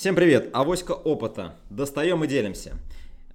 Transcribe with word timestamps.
Всем 0.00 0.14
привет! 0.14 0.48
Авоська 0.54 0.92
опыта. 0.92 1.58
Достаем 1.68 2.24
и 2.24 2.26
делимся. 2.26 2.78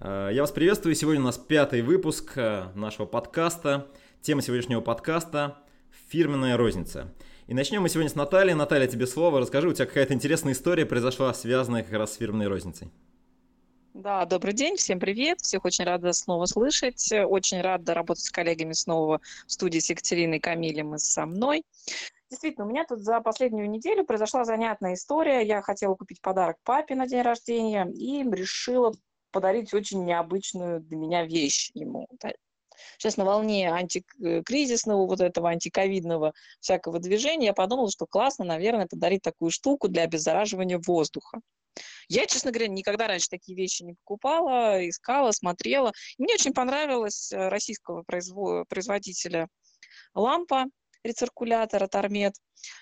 Э, 0.00 0.30
я 0.32 0.40
вас 0.40 0.50
приветствую. 0.50 0.96
Сегодня 0.96 1.20
у 1.20 1.24
нас 1.26 1.38
пятый 1.38 1.80
выпуск 1.80 2.32
э, 2.34 2.72
нашего 2.74 3.06
подкаста. 3.06 3.86
Тема 4.20 4.42
сегодняшнего 4.42 4.80
подкаста– 4.80 5.58
фирменная 6.08 6.56
розница. 6.56 7.14
И 7.46 7.54
начнем 7.54 7.82
мы 7.82 7.88
сегодня 7.88 8.10
с 8.10 8.16
Натальи. 8.16 8.52
Наталья, 8.52 8.88
тебе 8.88 9.06
слово. 9.06 9.38
Расскажи, 9.38 9.68
у 9.68 9.72
тебя 9.74 9.86
какая-то 9.86 10.12
интересная 10.12 10.54
история 10.54 10.86
произошла, 10.86 11.32
связанная 11.34 11.84
как 11.84 11.92
раз 11.92 12.14
с 12.14 12.16
фирменной 12.16 12.48
розницей. 12.48 12.90
Да, 13.94 14.26
добрый 14.26 14.52
день, 14.52 14.76
всем 14.76 14.98
привет, 14.98 15.40
всех 15.40 15.64
очень 15.64 15.84
рада 15.84 16.12
снова 16.12 16.46
слышать, 16.46 17.12
очень 17.12 17.60
рада 17.60 17.94
работать 17.94 18.24
с 18.24 18.30
коллегами 18.30 18.72
снова 18.72 19.20
в 19.46 19.52
студии 19.52 19.78
с 19.78 19.88
Екатериной 19.88 20.40
Камилем 20.40 20.96
и 20.96 20.98
со 20.98 21.26
мной. 21.26 21.62
Действительно, 22.30 22.66
у 22.66 22.68
меня 22.68 22.84
тут 22.84 23.00
за 23.00 23.20
последнюю 23.20 23.70
неделю 23.70 24.04
произошла 24.04 24.44
занятная 24.44 24.94
история. 24.94 25.46
Я 25.46 25.62
хотела 25.62 25.94
купить 25.94 26.20
подарок 26.20 26.56
папе 26.64 26.96
на 26.96 27.06
день 27.06 27.22
рождения 27.22 27.86
и 27.88 28.22
решила 28.24 28.92
подарить 29.30 29.72
очень 29.72 30.04
необычную 30.04 30.80
для 30.80 30.96
меня 30.96 31.24
вещь 31.24 31.70
ему. 31.74 32.08
Сейчас 32.98 33.16
на 33.16 33.24
волне 33.24 33.70
антикризисного, 33.70 35.06
вот 35.06 35.20
этого 35.20 35.50
антиковидного 35.50 36.32
всякого 36.60 36.98
движения, 36.98 37.46
я 37.46 37.52
подумала, 37.52 37.90
что 37.90 38.06
классно, 38.06 38.44
наверное, 38.44 38.86
подарить 38.86 39.22
такую 39.22 39.50
штуку 39.50 39.88
для 39.88 40.02
обеззараживания 40.02 40.80
воздуха. 40.84 41.40
Я, 42.08 42.26
честно 42.26 42.52
говоря, 42.52 42.68
никогда 42.68 43.06
раньше 43.06 43.28
такие 43.28 43.56
вещи 43.56 43.82
не 43.82 43.94
покупала, 43.94 44.86
искала, 44.88 45.32
смотрела. 45.32 45.92
Мне 46.18 46.34
очень 46.34 46.52
понравилась 46.52 47.32
э, 47.32 47.48
российского 47.48 48.02
производителя 48.02 49.48
лампа 50.14 50.66
рециркулятора 51.06 51.86
Тормет. 51.86 52.34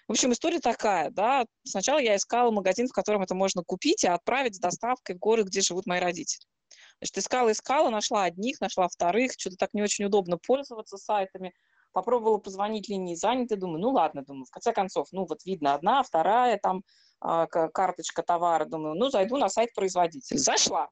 В 0.08 0.12
общем, 0.12 0.32
история 0.32 0.60
такая, 0.60 1.10
да. 1.10 1.44
Сначала 1.64 1.98
я 1.98 2.16
искала 2.16 2.50
магазин, 2.50 2.88
в 2.88 2.92
котором 2.92 3.22
это 3.22 3.34
можно 3.34 3.62
купить 3.62 4.04
и 4.04 4.08
отправить 4.08 4.56
с 4.56 4.58
доставкой 4.58 5.16
в 5.16 5.18
город, 5.18 5.46
где 5.46 5.60
живут 5.60 5.86
мои 5.86 6.00
родители. 6.00 6.44
Значит, 6.98 7.18
искала, 7.18 7.52
искала, 7.52 7.90
нашла 7.90 8.24
одних, 8.24 8.60
нашла 8.60 8.88
вторых, 8.88 9.32
что-то 9.36 9.56
так 9.56 9.74
не 9.74 9.82
очень 9.82 10.04
удобно 10.04 10.38
пользоваться 10.38 10.96
сайтами. 10.96 11.52
Попробовала 11.92 12.38
позвонить 12.38 12.88
линии 12.88 13.14
занятой, 13.14 13.56
думаю, 13.56 13.80
ну 13.80 13.90
ладно, 13.90 14.24
думаю, 14.24 14.46
в 14.46 14.50
конце 14.50 14.72
концов, 14.72 15.08
ну 15.12 15.26
вот 15.26 15.44
видно 15.44 15.74
одна, 15.74 16.02
вторая, 16.02 16.58
там 16.58 16.82
э, 17.24 17.46
карточка 17.46 18.22
товара, 18.22 18.64
думаю, 18.64 18.94
ну 18.96 19.10
зайду 19.10 19.36
на 19.36 19.48
сайт 19.48 19.72
производителя. 19.74 20.38
Зашла. 20.38 20.88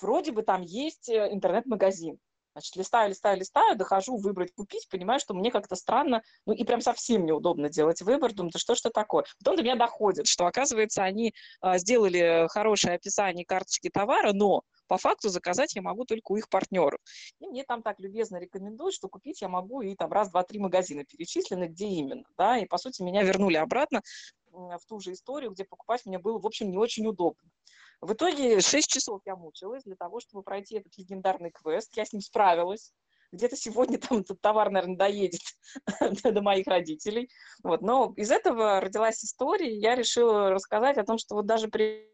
Вроде 0.00 0.32
бы 0.32 0.42
там 0.42 0.60
есть 0.60 1.08
э, 1.08 1.32
интернет-магазин. 1.32 2.18
Значит, 2.56 2.76
листаю, 2.76 3.10
листаю, 3.10 3.38
листаю, 3.38 3.76
дохожу 3.76 4.16
выбрать, 4.16 4.54
купить, 4.54 4.88
понимаю, 4.88 5.20
что 5.20 5.34
мне 5.34 5.50
как-то 5.50 5.76
странно, 5.76 6.22
ну 6.46 6.54
и 6.54 6.64
прям 6.64 6.80
совсем 6.80 7.26
неудобно 7.26 7.68
делать 7.68 8.00
выбор, 8.00 8.32
думаю, 8.32 8.50
да 8.50 8.58
что 8.58 8.74
ж 8.74 8.78
это 8.78 8.88
такое? 8.88 9.24
Потом 9.38 9.56
до 9.56 9.62
меня 9.62 9.76
доходит, 9.76 10.26
что, 10.26 10.46
оказывается, 10.46 11.04
они 11.04 11.34
а, 11.60 11.76
сделали 11.76 12.48
хорошее 12.48 12.94
описание 12.94 13.44
карточки 13.44 13.90
товара, 13.90 14.32
но 14.32 14.62
по 14.86 14.96
факту 14.96 15.28
заказать 15.28 15.74
я 15.74 15.82
могу 15.82 16.06
только 16.06 16.32
у 16.32 16.36
их 16.36 16.48
партнеров. 16.48 16.98
И 17.40 17.46
мне 17.46 17.62
там 17.62 17.82
так 17.82 18.00
любезно 18.00 18.38
рекомендуют, 18.38 18.94
что 18.94 19.10
купить 19.10 19.42
я 19.42 19.50
могу 19.50 19.82
и 19.82 19.94
там 19.94 20.10
раз, 20.10 20.30
два, 20.30 20.42
три 20.42 20.58
магазина 20.58 21.04
перечислены, 21.04 21.64
где 21.64 21.88
именно, 21.88 22.24
да, 22.38 22.56
и 22.56 22.64
по 22.64 22.78
сути 22.78 23.02
меня 23.02 23.22
вернули 23.22 23.56
обратно 23.56 24.00
в 24.50 24.80
ту 24.88 24.98
же 24.98 25.12
историю, 25.12 25.50
где 25.50 25.66
покупать 25.66 26.06
мне 26.06 26.18
было, 26.18 26.38
в 26.38 26.46
общем, 26.46 26.70
не 26.70 26.78
очень 26.78 27.06
удобно. 27.06 27.50
В 28.00 28.12
итоге 28.12 28.60
6 28.60 28.88
часов 28.88 29.22
я 29.24 29.36
мучилась 29.36 29.84
для 29.84 29.96
того, 29.96 30.20
чтобы 30.20 30.42
пройти 30.42 30.76
этот 30.76 30.96
легендарный 30.98 31.50
квест. 31.50 31.96
Я 31.96 32.04
с 32.04 32.12
ним 32.12 32.20
справилась. 32.20 32.92
Где-то 33.32 33.56
сегодня 33.56 33.98
там 33.98 34.18
этот 34.18 34.40
товар, 34.40 34.70
наверное, 34.70 34.96
доедет 34.96 35.40
до 36.22 36.42
моих 36.42 36.66
родителей. 36.66 37.28
Вот. 37.62 37.82
Но 37.82 38.12
из 38.16 38.30
этого 38.30 38.80
родилась 38.80 39.24
история. 39.24 39.76
Я 39.76 39.94
решила 39.94 40.50
рассказать 40.50 40.98
о 40.98 41.04
том, 41.04 41.18
что 41.18 41.34
вот 41.34 41.46
даже 41.46 41.68
при 41.68 42.08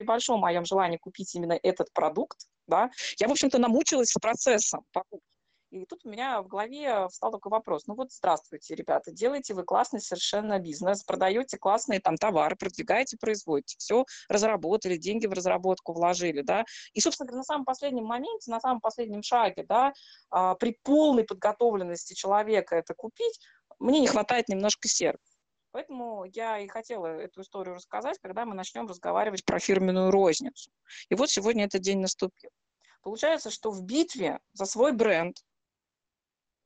большом 0.00 0.40
моем 0.40 0.64
желании 0.64 0.96
купить 0.96 1.34
именно 1.34 1.58
этот 1.62 1.92
продукт, 1.92 2.46
да, 2.66 2.90
я, 3.18 3.28
в 3.28 3.32
общем-то, 3.32 3.58
намучилась 3.58 4.10
с 4.10 4.20
процессом 4.20 4.84
покупки. 4.92 5.37
И 5.70 5.84
тут 5.84 6.00
у 6.04 6.08
меня 6.08 6.40
в 6.40 6.48
голове 6.48 7.08
встал 7.08 7.30
такой 7.30 7.50
вопрос. 7.50 7.86
Ну 7.86 7.94
вот, 7.94 8.10
здравствуйте, 8.10 8.74
ребята, 8.74 9.12
делаете 9.12 9.52
вы 9.52 9.64
классный 9.64 10.00
совершенно 10.00 10.58
бизнес, 10.58 11.04
продаете 11.04 11.58
классные 11.58 12.00
там 12.00 12.16
товары, 12.16 12.56
продвигаете, 12.56 13.18
производите, 13.20 13.76
все 13.78 14.06
разработали, 14.30 14.96
деньги 14.96 15.26
в 15.26 15.32
разработку 15.32 15.92
вложили, 15.92 16.40
да. 16.40 16.64
И, 16.94 17.00
собственно 17.00 17.26
говоря, 17.26 17.38
на 17.40 17.44
самом 17.44 17.64
последнем 17.66 18.04
моменте, 18.04 18.50
на 18.50 18.60
самом 18.60 18.80
последнем 18.80 19.22
шаге, 19.22 19.64
да, 19.68 19.92
а, 20.30 20.54
при 20.54 20.78
полной 20.82 21.24
подготовленности 21.24 22.14
человека 22.14 22.74
это 22.74 22.94
купить, 22.94 23.38
мне 23.78 24.00
не 24.00 24.06
хватает 24.06 24.48
немножко 24.48 24.88
сердца. 24.88 25.36
Поэтому 25.70 26.24
я 26.24 26.58
и 26.58 26.66
хотела 26.66 27.06
эту 27.06 27.42
историю 27.42 27.74
рассказать, 27.74 28.18
когда 28.22 28.46
мы 28.46 28.54
начнем 28.54 28.86
разговаривать 28.86 29.44
про 29.44 29.58
фирменную 29.58 30.10
розницу. 30.10 30.70
И 31.10 31.14
вот 31.14 31.28
сегодня 31.28 31.66
этот 31.66 31.82
день 31.82 32.00
наступил. 32.00 32.50
Получается, 33.02 33.50
что 33.50 33.70
в 33.70 33.82
битве 33.82 34.40
за 34.54 34.64
свой 34.64 34.92
бренд 34.92 35.36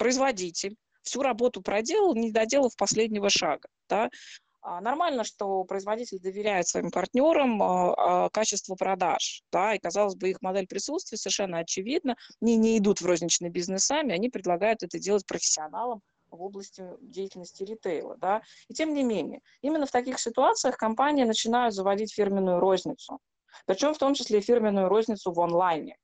производитель 0.02 0.76
всю 1.02 1.22
работу 1.22 1.62
проделал, 1.62 2.16
не 2.16 2.32
доделав 2.32 2.76
последнего 2.76 3.30
шага. 3.30 3.68
Да? 3.88 4.10
А, 4.60 4.80
нормально, 4.80 5.22
что 5.22 5.62
производитель 5.62 6.18
доверяет 6.18 6.66
своим 6.66 6.90
партнерам 6.90 7.62
а, 7.62 7.94
а, 8.24 8.28
качеству 8.30 8.74
продаж, 8.74 9.42
да, 9.52 9.74
и, 9.74 9.78
казалось 9.78 10.16
бы, 10.16 10.30
их 10.30 10.42
модель 10.42 10.66
присутствия 10.66 11.18
совершенно 11.18 11.58
очевидна, 11.58 12.16
они 12.41 12.56
не 12.56 12.78
идут 12.78 13.00
в 13.00 13.06
розничный 13.06 13.48
бизнес 13.48 13.84
сами, 13.84 14.12
они 14.12 14.28
предлагают 14.28 14.82
это 14.82 14.98
делать 14.98 15.24
профессионалам 15.24 16.00
в 16.30 16.42
области 16.42 16.84
деятельности 17.00 17.62
ритейла, 17.62 18.16
да, 18.16 18.42
и 18.68 18.74
тем 18.74 18.94
не 18.94 19.04
менее, 19.04 19.41
именно 19.60 19.86
в 19.86 19.91
таких 19.92 20.18
ситуациях 20.18 20.76
компании 20.76 21.24
начинают 21.24 21.74
заводить 21.74 22.12
фирменную 22.12 22.58
розницу, 22.58 23.20
причем 23.66 23.94
в 23.94 23.98
том 23.98 24.14
числе 24.14 24.41
фирменную 24.41 24.88
розницу 24.88 25.32
в 25.32 25.41
онлайне. 25.41 25.96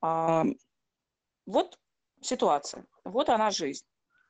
Вот 0.00 1.78
ситуация. 2.20 2.84
Вот 3.04 3.28
она 3.28 3.50
жизнь. 3.50 3.84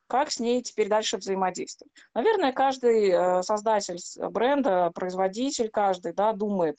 Как 0.07 0.31
с 0.31 0.39
ней 0.39 0.63
теперь 0.63 0.87
дальше 0.87 1.17
взаимодействовать? 1.17 1.93
Наверное, 2.15 2.51
каждый 2.51 3.09
э, 3.09 3.43
создатель 3.43 3.99
бренда, 4.31 4.91
производитель 4.95 5.69
каждый, 5.69 6.13
да, 6.13 6.33
думает, 6.33 6.77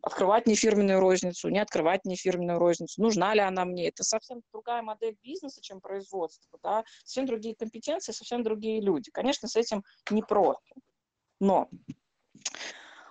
открывать 0.00 0.46
не 0.46 0.54
фирменную 0.54 1.00
розницу, 1.00 1.48
не 1.48 1.58
открывать 1.58 2.04
не 2.04 2.14
фирменную 2.14 2.60
розницу, 2.60 3.02
нужна 3.02 3.34
ли 3.34 3.40
она 3.40 3.64
мне. 3.64 3.88
Это 3.88 4.04
совсем 4.04 4.42
другая 4.52 4.82
модель 4.82 5.16
бизнеса, 5.22 5.60
чем 5.60 5.80
производство, 5.80 6.58
да? 6.62 6.84
совсем 7.00 7.26
другие 7.26 7.56
компетенции, 7.56 8.12
совсем 8.12 8.44
другие 8.44 8.80
люди. 8.80 9.10
Конечно, 9.10 9.48
с 9.48 9.56
этим 9.56 9.82
непросто. 10.10 10.74
Но 11.40 11.68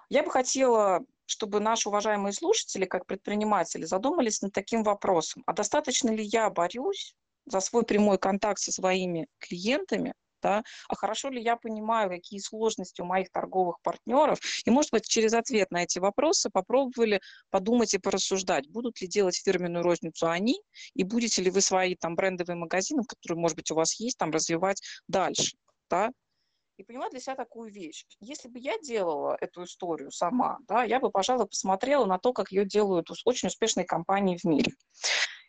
я 0.09 0.23
бы 0.23 0.31
хотела 0.31 1.05
чтобы 1.27 1.59
наши 1.59 1.89
уважаемые 1.89 2.31
слушатели, 2.31 2.85
как 2.85 3.05
предприниматели, 3.05 3.83
задумались 3.83 4.41
над 4.41 4.53
таким 4.53 4.83
вопросом. 4.83 5.43
А 5.45 5.51
достаточно 5.53 6.09
ли 6.09 6.23
я 6.23 6.49
борюсь 6.49 7.15
за 7.47 7.59
свой 7.59 7.83
прямой 7.83 8.17
контакт 8.17 8.59
со 8.59 8.71
своими 8.71 9.27
клиентами, 9.39 10.13
да, 10.41 10.63
а 10.87 10.95
хорошо 10.95 11.29
ли 11.29 11.41
я 11.41 11.55
понимаю, 11.55 12.09
какие 12.09 12.39
сложности 12.39 13.01
у 13.01 13.05
моих 13.05 13.31
торговых 13.31 13.77
партнеров, 13.81 14.39
и, 14.65 14.69
может 14.69 14.91
быть, 14.91 15.07
через 15.07 15.33
ответ 15.33 15.71
на 15.71 15.83
эти 15.83 15.99
вопросы 15.99 16.49
попробовали 16.51 17.19
подумать 17.49 17.93
и 17.93 17.97
порассуждать, 17.97 18.69
будут 18.69 19.01
ли 19.01 19.07
делать 19.07 19.41
фирменную 19.43 19.83
розницу 19.83 20.29
они, 20.29 20.61
и 20.93 21.03
будете 21.03 21.41
ли 21.41 21.49
вы 21.49 21.61
свои 21.61 21.95
там 21.95 22.15
брендовые 22.15 22.55
магазины, 22.55 23.03
которые, 23.03 23.41
может 23.41 23.57
быть, 23.57 23.71
у 23.71 23.75
вас 23.75 23.99
есть, 23.99 24.17
там 24.17 24.31
развивать 24.31 24.81
дальше, 25.07 25.57
да, 25.89 26.11
и 26.77 26.83
понимать 26.83 27.09
для 27.09 27.19
себя 27.19 27.35
такую 27.35 27.71
вещь. 27.71 28.05
Если 28.19 28.49
бы 28.49 28.59
я 28.59 28.77
делала 28.77 29.35
эту 29.41 29.63
историю 29.63 30.11
сама, 30.11 30.59
да, 30.67 30.83
я 30.83 30.99
бы, 30.99 31.09
пожалуй, 31.09 31.47
посмотрела 31.47 32.05
на 32.05 32.19
то, 32.19 32.33
как 32.33 32.51
ее 32.51 32.65
делают 32.65 33.07
очень 33.25 33.47
успешные 33.47 33.85
компании 33.85 34.37
в 34.37 34.43
мире. 34.45 34.71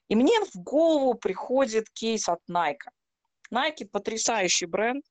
И 0.08 0.14
мне 0.14 0.41
в 0.41 0.56
голову 0.56 1.14
приходит 1.14 1.91
кейс 1.91 2.28
от 2.28 2.41
Nike. 2.50 2.88
Nike– 3.52 3.86
потрясающий 3.92 4.66
бренд. 4.66 5.04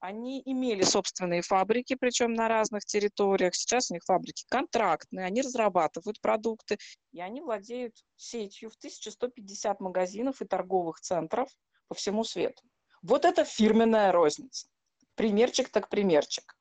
Они 0.00 0.42
имели 0.44 0.82
собственные 0.82 1.42
фабрики, 1.42 1.94
причем 1.94 2.34
на 2.34 2.48
разных 2.48 2.84
территориях. 2.84 3.54
Сейчас 3.54 3.90
у 3.90 3.94
них 3.94 4.02
фабрики 4.04 4.44
контрактные, 4.48 5.26
они 5.26 5.42
разрабатывают 5.42 6.20
продукты, 6.20 6.78
и 7.12 7.20
они 7.20 7.40
владеют 7.40 7.94
сетью 8.16 8.70
в 8.70 8.74
1150 8.78 9.80
магазинов 9.80 10.42
и 10.42 10.44
торговых 10.44 11.00
центров 11.00 11.48
по 11.86 11.94
всему 11.94 12.24
свету. 12.24 12.62
Вот 13.00 13.24
это 13.24 13.44
фирменная 13.44 14.10
розница. 14.10 14.66
Примерчик 15.14 15.68
так 15.68 15.88
примерчик. 15.88 16.56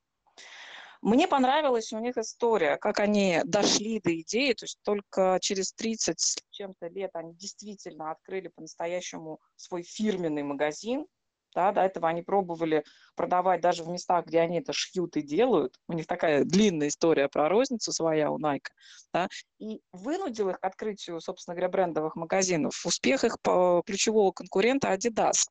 Мне 1.01 1.27
понравилась 1.27 1.91
у 1.93 1.99
них 1.99 2.17
история, 2.17 2.77
как 2.77 2.99
они 2.99 3.41
дошли 3.43 3.99
до 3.99 4.15
идеи, 4.21 4.53
то 4.53 4.65
есть 4.65 4.79
только 4.83 5.39
через 5.41 5.73
30 5.73 6.19
с 6.19 6.37
чем-то 6.51 6.87
лет 6.89 7.11
они 7.15 7.33
действительно 7.33 8.11
открыли 8.11 8.49
по-настоящему 8.49 9.39
свой 9.55 9.81
фирменный 9.81 10.43
магазин, 10.43 11.07
да, 11.53 11.71
до 11.71 11.81
этого 11.81 12.07
они 12.07 12.21
пробовали 12.21 12.83
продавать 13.15 13.61
даже 13.61 13.83
в 13.83 13.89
местах, 13.89 14.25
где 14.25 14.39
они 14.39 14.59
это 14.59 14.73
шьют 14.73 15.17
и 15.17 15.21
делают. 15.21 15.75
У 15.87 15.93
них 15.93 16.07
такая 16.07 16.45
длинная 16.45 16.87
история 16.87 17.27
про 17.27 17.49
розницу 17.49 17.91
своя 17.91 18.31
у 18.31 18.39
Nike. 18.39 18.69
Да, 19.11 19.27
и 19.59 19.81
вынудил 19.91 20.49
их 20.49 20.59
к 20.59 20.65
открытию, 20.65 21.19
собственно 21.19 21.55
говоря, 21.55 21.69
брендовых 21.69 22.15
магазинов 22.15 22.85
успех 22.85 23.23
их 23.23 23.37
ключевого 23.41 24.31
конкурента 24.31 24.93
Adidas. 24.93 25.47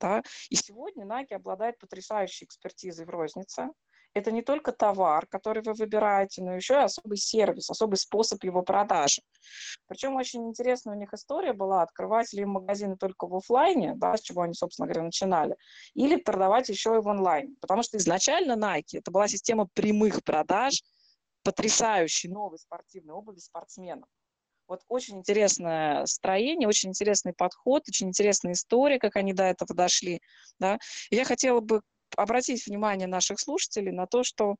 Да. 0.00 0.22
И 0.50 0.56
сегодня 0.56 1.04
Nike 1.04 1.34
обладает 1.34 1.78
потрясающей 1.78 2.44
экспертизой 2.44 3.06
в 3.06 3.10
рознице. 3.10 3.68
Это 4.18 4.30
не 4.30 4.42
только 4.42 4.72
товар, 4.72 5.26
который 5.26 5.62
вы 5.62 5.72
выбираете, 5.74 6.42
но 6.42 6.54
еще 6.54 6.74
и 6.74 6.84
особый 6.84 7.16
сервис, 7.16 7.70
особый 7.70 7.96
способ 7.96 8.42
его 8.44 8.62
продажи. 8.62 9.22
Причем 9.86 10.16
очень 10.16 10.46
интересная 10.48 10.94
у 10.94 10.98
них 10.98 11.12
история 11.14 11.52
была, 11.52 11.82
открывать 11.82 12.32
ли 12.32 12.44
магазины 12.44 12.96
только 12.96 13.26
в 13.26 13.34
офлайне, 13.34 13.94
да, 13.96 14.16
с 14.16 14.20
чего 14.20 14.42
они, 14.42 14.54
собственно 14.54 14.86
говоря, 14.86 15.04
начинали, 15.04 15.56
или 15.94 16.16
продавать 16.16 16.68
еще 16.68 16.96
и 16.96 17.00
в 17.00 17.06
онлайн. 17.06 17.56
Потому 17.60 17.82
что 17.82 17.96
изначально 17.98 18.52
Nike 18.52 18.98
это 18.98 19.10
была 19.10 19.28
система 19.28 19.66
прямых 19.74 20.22
продаж, 20.24 20.82
потрясающей 21.42 22.28
новой 22.28 22.58
спортивной 22.58 23.14
обуви 23.14 23.38
спортсменов. 23.38 24.08
Вот 24.68 24.82
очень 24.88 25.16
интересное 25.16 26.04
строение, 26.04 26.68
очень 26.68 26.90
интересный 26.90 27.32
подход, 27.32 27.88
очень 27.88 28.08
интересная 28.08 28.52
история, 28.52 28.98
как 28.98 29.16
они 29.16 29.32
до 29.32 29.44
этого 29.44 29.74
дошли. 29.74 30.20
Да? 30.58 30.78
Я 31.10 31.24
хотела 31.24 31.60
бы 31.60 31.80
обратить 32.16 32.66
внимание 32.66 33.06
наших 33.06 33.40
слушателей 33.40 33.92
на 33.92 34.06
то, 34.06 34.22
что 34.22 34.56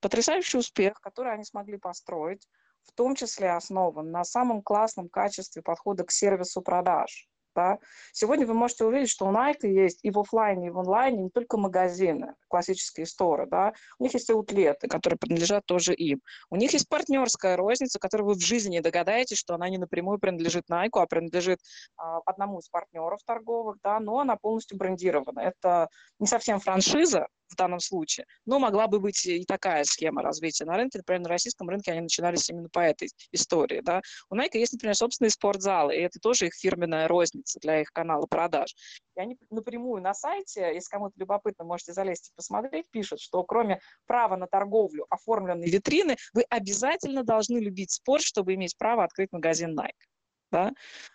потрясающий 0.00 0.58
успех, 0.58 1.00
который 1.00 1.32
они 1.32 1.44
смогли 1.44 1.78
построить, 1.78 2.46
в 2.84 2.92
том 2.92 3.14
числе 3.14 3.52
основан 3.52 4.10
на 4.10 4.24
самом 4.24 4.62
классном 4.62 5.08
качестве 5.08 5.62
подхода 5.62 6.04
к 6.04 6.10
сервису 6.10 6.62
продаж. 6.62 7.28
Да? 7.54 7.78
Сегодня 8.12 8.46
вы 8.46 8.54
можете 8.54 8.84
увидеть, 8.84 9.10
что 9.10 9.26
у 9.26 9.32
Nike 9.32 9.66
есть 9.66 10.00
и 10.02 10.10
в 10.10 10.18
офлайне, 10.18 10.68
и 10.68 10.70
в 10.70 10.78
онлайне 10.78 11.24
не 11.24 11.30
только 11.30 11.56
магазины, 11.56 12.34
классические 12.48 13.06
сторы, 13.06 13.46
да? 13.46 13.72
у 13.98 14.04
них 14.04 14.14
есть 14.14 14.30
аутлеты, 14.30 14.88
которые 14.88 15.18
принадлежат 15.18 15.64
тоже 15.66 15.94
им. 15.94 16.20
У 16.50 16.56
них 16.56 16.72
есть 16.72 16.88
партнерская 16.88 17.56
розница, 17.56 17.98
которую 17.98 18.28
вы 18.28 18.34
в 18.34 18.40
жизни 18.40 18.72
не 18.72 18.80
догадаетесь, 18.80 19.38
что 19.38 19.54
она 19.54 19.68
не 19.68 19.78
напрямую 19.78 20.18
принадлежит 20.18 20.64
Nike, 20.70 20.90
а 20.94 21.06
принадлежит 21.06 21.58
а, 21.96 22.18
одному 22.26 22.60
из 22.60 22.68
партнеров 22.68 23.20
торговых, 23.24 23.78
да? 23.82 24.00
но 24.00 24.20
она 24.20 24.36
полностью 24.36 24.78
брендирована. 24.78 25.40
Это 25.40 25.88
не 26.18 26.26
совсем 26.26 26.60
франшиза, 26.60 27.28
в 27.52 27.56
данном 27.56 27.80
случае. 27.80 28.26
Но 28.46 28.58
могла 28.58 28.86
бы 28.86 29.00
быть 29.00 29.24
и 29.26 29.44
такая 29.44 29.84
схема 29.84 30.22
развития 30.22 30.64
на 30.64 30.76
рынке. 30.76 30.98
Например, 30.98 31.22
на 31.22 31.28
российском 31.28 31.68
рынке 31.68 31.92
они 31.92 32.02
начинались 32.02 32.48
именно 32.50 32.68
по 32.68 32.80
этой 32.80 33.10
истории. 33.30 33.80
Да. 33.82 34.00
У 34.30 34.36
Nike 34.36 34.58
есть, 34.58 34.72
например, 34.72 34.94
собственные 34.94 35.30
спортзалы, 35.30 35.94
и 35.94 36.00
это 36.00 36.18
тоже 36.20 36.46
их 36.46 36.54
фирменная 36.54 37.08
розница 37.08 37.58
для 37.60 37.80
их 37.80 37.92
канала 37.92 38.26
продаж. 38.26 38.74
И 39.16 39.20
они 39.20 39.36
напрямую 39.50 40.02
на 40.02 40.14
сайте, 40.14 40.72
если 40.74 40.88
кому-то 40.90 41.14
любопытно, 41.16 41.64
можете 41.64 41.92
залезть 41.92 42.30
и 42.30 42.32
посмотреть, 42.34 42.86
пишут, 42.90 43.20
что 43.20 43.42
кроме 43.44 43.80
права 44.06 44.36
на 44.36 44.46
торговлю 44.46 45.06
оформленной 45.10 45.68
витрины, 45.68 46.16
вы 46.32 46.44
обязательно 46.48 47.22
должны 47.22 47.58
любить 47.58 47.92
спорт, 47.92 48.22
чтобы 48.22 48.54
иметь 48.54 48.76
право 48.78 49.04
открыть 49.04 49.32
магазин 49.32 49.78
Nike. 49.78 50.11
Да? 50.52 50.72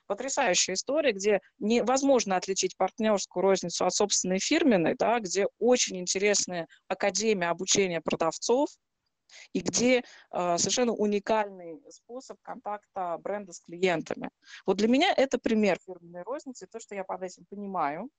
Потрясающая 0.08 0.74
история, 0.74 1.14
где 1.14 1.42
невозможно 1.60 2.36
отличить 2.36 2.76
партнерскую 2.76 3.44
розницу 3.44 3.86
от 3.86 3.94
собственной 3.94 4.40
фирменной, 4.40 4.96
да, 4.98 5.20
где 5.20 5.48
очень 5.60 5.98
интересная 5.98 6.68
академия 6.88 7.50
обучения 7.50 8.02
продавцов, 8.02 8.70
и 9.54 9.60
где 9.60 10.00
э, 10.00 10.58
совершенно 10.58 10.94
уникальный 10.94 11.82
способ 11.90 12.38
контакта 12.42 13.18
бренда 13.20 13.52
с 13.54 13.60
клиентами. 13.60 14.30
Вот 14.66 14.78
для 14.78 14.88
меня 14.88 15.14
это 15.16 15.38
пример 15.38 15.78
фирменной 15.86 16.24
розницы, 16.24 16.66
то, 16.66 16.80
что 16.80 16.96
я 16.96 17.04
под 17.04 17.24
этим 17.24 17.46
понимаю. 17.50 18.10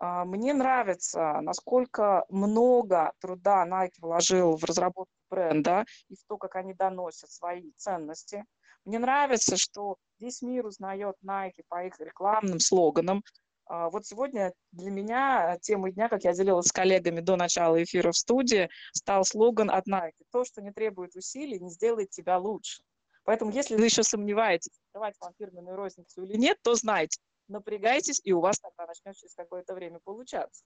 Э, 0.00 0.24
мне 0.24 0.52
нравится, 0.52 1.40
насколько 1.40 2.24
много 2.28 3.12
труда 3.18 3.66
Nike 3.66 3.98
вложил 3.98 4.56
в 4.56 4.64
разработку 4.64 5.12
бренда 5.30 5.84
и 6.08 6.16
в 6.16 6.24
то, 6.28 6.36
как 6.36 6.56
они 6.56 6.74
доносят 6.74 7.30
свои 7.30 7.72
ценности. 7.76 8.44
Мне 8.84 8.98
нравится, 8.98 9.56
что 9.56 9.96
весь 10.20 10.42
мир 10.42 10.66
узнает 10.66 11.16
Nike 11.24 11.62
по 11.68 11.84
их 11.84 11.98
рекламным 11.98 12.60
слоганам. 12.60 13.24
А, 13.66 13.88
вот 13.90 14.06
сегодня 14.06 14.52
для 14.72 14.90
меня 14.90 15.58
темой 15.60 15.92
дня, 15.92 16.08
как 16.08 16.24
я 16.24 16.32
делилась 16.32 16.66
с 16.66 16.72
коллегами 16.72 17.20
до 17.20 17.36
начала 17.36 17.82
эфира 17.82 18.12
в 18.12 18.16
студии, 18.16 18.68
стал 18.92 19.24
слоган 19.24 19.70
от 19.70 19.86
Nike. 19.88 20.24
То, 20.32 20.44
что 20.44 20.60
не 20.60 20.72
требует 20.72 21.14
усилий, 21.16 21.58
не 21.58 21.70
сделает 21.70 22.10
тебя 22.10 22.38
лучше. 22.38 22.82
Поэтому, 23.24 23.52
если 23.52 23.76
вы 23.76 23.84
еще 23.84 24.02
сомневаетесь, 24.02 24.72
открывать 24.88 25.14
вам 25.20 25.32
фирменную 25.38 25.76
розницу 25.76 26.24
или 26.24 26.36
нет, 26.36 26.58
то 26.62 26.74
знайте, 26.74 27.20
напрягайтесь, 27.48 28.20
и 28.24 28.32
у 28.32 28.40
вас 28.40 28.58
тогда 28.58 28.86
начнет 28.86 29.16
через 29.16 29.34
какое-то 29.34 29.74
время 29.74 30.00
получаться. 30.02 30.64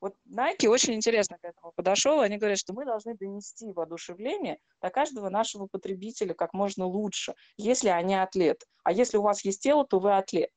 Вот 0.00 0.14
Nike 0.28 0.68
очень 0.68 0.94
интересно 0.94 1.38
к 1.38 1.44
этому 1.44 1.72
подошел. 1.72 2.20
Они 2.20 2.36
говорят, 2.36 2.58
что 2.58 2.72
мы 2.72 2.84
должны 2.84 3.14
донести 3.16 3.72
воодушевление 3.72 4.58
до 4.80 4.90
каждого 4.90 5.28
нашего 5.28 5.66
потребителя 5.66 6.34
как 6.34 6.52
можно 6.52 6.86
лучше, 6.86 7.34
если 7.56 7.88
они 7.88 8.14
атлет. 8.14 8.64
А 8.84 8.92
если 8.92 9.16
у 9.16 9.22
вас 9.22 9.44
есть 9.44 9.62
тело, 9.62 9.84
то 9.84 9.98
вы 9.98 10.16
атлет. 10.16 10.50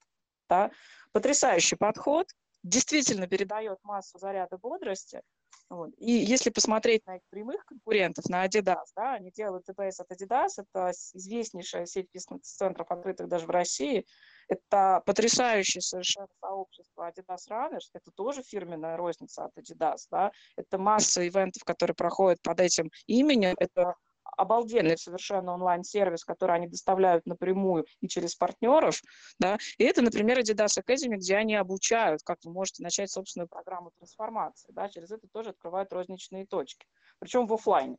Да? 0.48 0.72
Потрясающий 1.12 1.76
подход. 1.76 2.28
Действительно 2.64 3.26
передает 3.26 3.80
массу 3.82 4.20
заряда 4.20 4.58
бодрости. 4.58 5.24
Вот. 5.72 5.92
И 5.98 6.12
если 6.12 6.50
посмотреть 6.50 7.06
на 7.08 7.16
их 7.16 7.22
прямых 7.30 7.66
конкурентов, 7.66 8.26
на 8.28 8.46
Adidas, 8.46 8.86
да, 8.94 9.14
они 9.14 9.32
делают 9.32 9.68
TPS 9.70 9.94
от 10.00 10.12
Adidas, 10.12 10.50
это 10.58 10.92
известнейшая 11.14 11.86
сеть 11.86 12.10
фитнес-центров, 12.12 12.92
открытых 12.92 13.30
даже 13.30 13.48
в 13.48 13.50
России, 13.50 14.06
это 14.52 15.02
потрясающее 15.06 15.82
совершенно 15.82 16.28
сообщество 16.42 17.10
Adidas 17.10 17.48
Runners, 17.50 17.88
это 17.94 18.12
тоже 18.12 18.44
фирменная 18.44 18.98
розница 18.98 19.46
от 19.46 19.58
Adidas, 19.58 20.08
да, 20.12 20.32
это 20.58 20.78
масса 20.78 21.26
ивентов, 21.26 21.64
которые 21.64 21.96
проходят 21.96 22.42
под 22.42 22.60
этим 22.60 22.92
именем, 23.08 23.56
это 23.58 23.96
обалденный 24.38 24.98
совершенно 24.98 25.54
онлайн-сервис, 25.54 26.26
который 26.26 26.56
они 26.56 26.68
доставляют 26.68 27.26
напрямую 27.26 27.86
и 28.02 28.08
через 28.10 28.36
партнеров, 28.36 29.02
да, 29.40 29.58
и 29.78 29.86
это, 29.86 30.02
например, 30.02 30.40
Adidas 30.40 30.78
Academy, 30.78 31.16
где 31.16 31.38
они 31.38 31.56
обучают, 31.56 32.22
как 32.24 32.40
вы 32.44 32.52
можете 32.52 32.84
начать 32.84 33.10
собственную 33.10 33.48
программу 33.48 33.92
трансформации, 33.92 34.72
да, 34.74 34.90
через 34.90 35.12
это 35.12 35.28
тоже 35.32 35.52
открывают 35.52 35.94
розничные 35.94 36.46
точки, 36.46 36.86
причем 37.20 37.48
в 37.48 37.54
офлайне, 37.54 37.96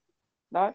да. 0.52 0.74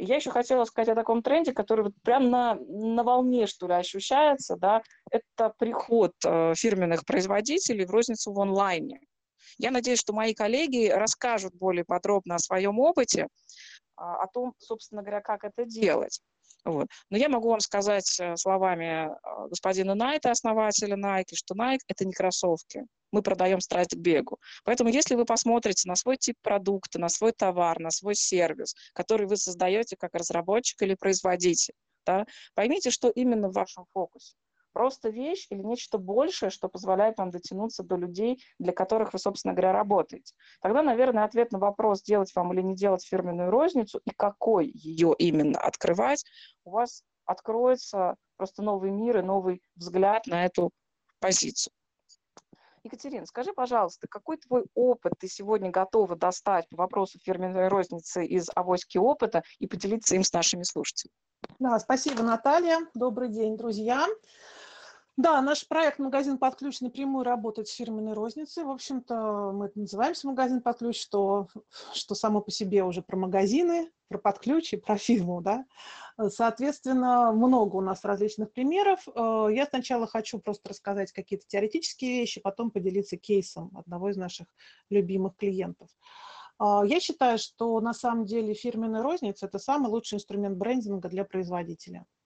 Я 0.00 0.16
еще 0.16 0.30
хотела 0.30 0.64
сказать 0.64 0.88
о 0.90 0.94
таком 0.94 1.22
тренде, 1.22 1.52
который 1.52 1.86
вот 1.86 1.94
прям 2.02 2.30
на, 2.30 2.54
на 2.54 3.02
волне, 3.02 3.46
что 3.46 3.66
ли, 3.66 3.74
ощущается, 3.74 4.56
да, 4.56 4.82
это 5.10 5.52
приход 5.58 6.12
э, 6.24 6.54
фирменных 6.56 7.04
производителей 7.04 7.84
в 7.84 7.90
розницу 7.90 8.32
в 8.32 8.40
онлайне. 8.40 9.00
Я 9.58 9.72
надеюсь, 9.72 9.98
что 9.98 10.12
мои 10.12 10.34
коллеги 10.34 10.88
расскажут 10.88 11.54
более 11.54 11.84
подробно 11.84 12.36
о 12.36 12.38
своем 12.38 12.78
опыте, 12.78 13.26
а, 13.96 14.22
о 14.22 14.28
том, 14.28 14.54
собственно 14.58 15.02
говоря, 15.02 15.20
как 15.20 15.42
это 15.42 15.64
делать. 15.64 16.20
Вот. 16.64 16.86
Но 17.10 17.18
я 17.18 17.28
могу 17.28 17.48
вам 17.48 17.60
сказать 17.60 18.20
э, 18.20 18.36
словами 18.36 19.08
э, 19.08 19.48
господина 19.48 19.94
Найта, 19.94 20.30
основателя 20.30 20.96
Nike, 20.96 21.34
что 21.34 21.54
Nike– 21.54 21.80
это 21.88 22.04
не 22.04 22.12
кроссовки. 22.12 22.84
Мы 23.12 23.22
продаем 23.22 23.60
страсть 23.60 23.94
к 23.94 23.98
бегу. 23.98 24.38
Поэтому 24.64 24.90
если 24.90 25.14
вы 25.14 25.24
посмотрите 25.24 25.88
на 25.88 25.96
свой 25.96 26.16
тип 26.16 26.36
продукта, 26.42 26.98
на 26.98 27.08
свой 27.08 27.32
товар, 27.32 27.78
на 27.80 27.90
свой 27.90 28.14
сервис, 28.14 28.74
который 28.92 29.26
вы 29.26 29.36
создаете 29.36 29.96
как 29.96 30.14
разработчик 30.14 30.82
или 30.82 30.94
производитель, 30.94 31.74
да, 32.06 32.26
поймите, 32.54 32.90
что 32.90 33.10
именно 33.10 33.48
в 33.48 33.54
вашем 33.54 33.84
фокусе 33.92 34.34
просто 34.72 35.08
вещь 35.08 35.48
или 35.50 35.60
нечто 35.60 35.98
большее, 35.98 36.50
что 36.50 36.68
позволяет 36.68 37.18
вам 37.18 37.30
дотянуться 37.30 37.82
до 37.82 37.96
людей, 37.96 38.40
для 38.60 38.72
которых 38.72 39.12
вы, 39.12 39.18
собственно 39.18 39.52
говоря, 39.52 39.72
работаете. 39.72 40.34
Тогда, 40.60 40.82
наверное, 40.82 41.24
ответ 41.24 41.50
на 41.50 41.58
вопрос, 41.58 42.02
делать 42.02 42.32
вам 42.36 42.52
или 42.52 42.62
не 42.62 42.76
делать 42.76 43.04
фирменную 43.04 43.50
розницу 43.50 44.00
и 44.04 44.10
какой 44.10 44.70
ее 44.72 45.16
именно 45.18 45.58
открывать, 45.58 46.24
у 46.64 46.70
вас 46.70 47.02
откроется 47.24 48.14
просто 48.36 48.62
новый 48.62 48.92
мир 48.92 49.18
и 49.18 49.22
новый 49.22 49.62
взгляд 49.74 50.26
на 50.28 50.44
эту 50.44 50.70
позицию. 51.18 51.72
Екатерина, 52.88 53.26
скажи, 53.26 53.52
пожалуйста, 53.52 54.06
какой 54.08 54.38
твой 54.38 54.64
опыт 54.74 55.12
ты 55.18 55.28
сегодня 55.28 55.70
готова 55.70 56.16
достать 56.16 56.66
по 56.70 56.76
вопросу 56.78 57.18
фирменной 57.22 57.68
розницы 57.68 58.24
из 58.24 58.48
авоськи 58.54 58.96
опыта 58.96 59.42
и 59.58 59.66
поделиться 59.66 60.14
им 60.14 60.24
с 60.24 60.32
нашими 60.32 60.62
слушателями? 60.62 61.14
Да, 61.58 61.78
спасибо, 61.78 62.22
Наталья. 62.22 62.78
Добрый 62.94 63.28
день, 63.28 63.56
друзья. 63.56 64.06
Да, 65.18 65.42
наш 65.42 65.66
проект 65.66 65.98
«Магазин 65.98 66.38
под 66.38 66.54
ключ» 66.54 66.80
напрямую 66.80 67.24
работает 67.24 67.66
с 67.66 67.72
фирменной 67.72 68.12
розницей. 68.12 68.62
В 68.62 68.70
общем-то, 68.70 69.50
мы 69.52 69.68
называемся 69.74 70.28
«Магазин 70.28 70.62
под 70.62 70.78
ключ», 70.78 71.00
что, 71.02 71.48
что 71.92 72.14
само 72.14 72.40
по 72.40 72.52
себе 72.52 72.84
уже 72.84 73.02
про 73.02 73.16
магазины, 73.16 73.90
про 74.06 74.18
под 74.18 74.38
ключ 74.38 74.72
и 74.72 74.76
про 74.76 74.96
фирму. 74.96 75.40
Да? 75.40 75.66
Соответственно, 76.28 77.32
много 77.32 77.74
у 77.74 77.80
нас 77.80 78.04
различных 78.04 78.52
примеров. 78.52 79.08
Э, 79.08 79.48
я 79.50 79.66
сначала 79.66 80.06
хочу 80.06 80.38
просто 80.38 80.68
рассказать 80.68 81.10
какие-то 81.10 81.46
теоретические 81.48 82.20
вещи, 82.20 82.40
потом 82.40 82.70
поделиться 82.70 83.16
кейсом 83.16 83.76
одного 83.76 84.10
из 84.10 84.16
наших 84.16 84.46
любимых 84.88 85.34
клиентов. 85.34 85.88
Э, 86.60 86.82
я 86.86 87.00
считаю, 87.00 87.38
что 87.38 87.80
на 87.80 87.92
самом 87.92 88.24
деле 88.24 88.54
фирменная 88.54 89.02
розница– 89.02 89.46
это 89.48 89.58
самый 89.58 89.90
лучший 89.90 90.14
инструмент 90.14 90.56
брендинга 90.56 91.08
для 91.08 91.24
производителя– 91.24 92.06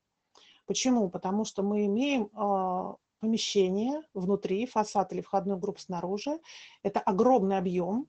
Почему? 0.73 1.11
Потому 1.11 1.45
что 1.45 1.63
мы 1.63 1.85
имеем 1.85 2.31
э, 2.33 2.95
помещение 3.21 4.01
внутри, 4.15 4.65
фасад 4.65 5.13
или 5.13 5.21
входную 5.21 5.59
группу 5.59 5.79
снаружи. 5.79 6.41
Это 6.83 6.99
огромный 6.99 7.59
объем, 7.59 8.07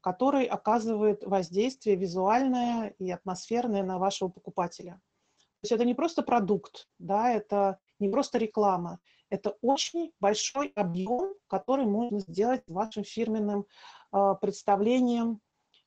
который 0.00 0.44
оказывает 0.44 1.24
воздействие 1.24 1.96
визуальное 1.96 2.94
и 3.00 3.10
атмосферное 3.10 3.82
на 3.82 3.98
вашего 3.98 4.28
покупателя. 4.28 4.92
То 5.32 5.64
есть 5.64 5.72
это 5.72 5.84
не 5.84 5.94
просто 5.94 6.22
продукт, 6.22 6.88
да, 7.00 7.32
это 7.32 7.80
не 7.98 8.08
просто 8.08 8.38
реклама, 8.38 9.00
это 9.28 9.56
очень 9.60 10.12
большой 10.20 10.68
объем, 10.76 11.34
который 11.48 11.84
можно 11.84 12.20
сделать 12.20 12.62
вашим 12.68 13.02
фирменным 13.02 13.66
э, 14.12 14.34
представлением, 14.40 15.40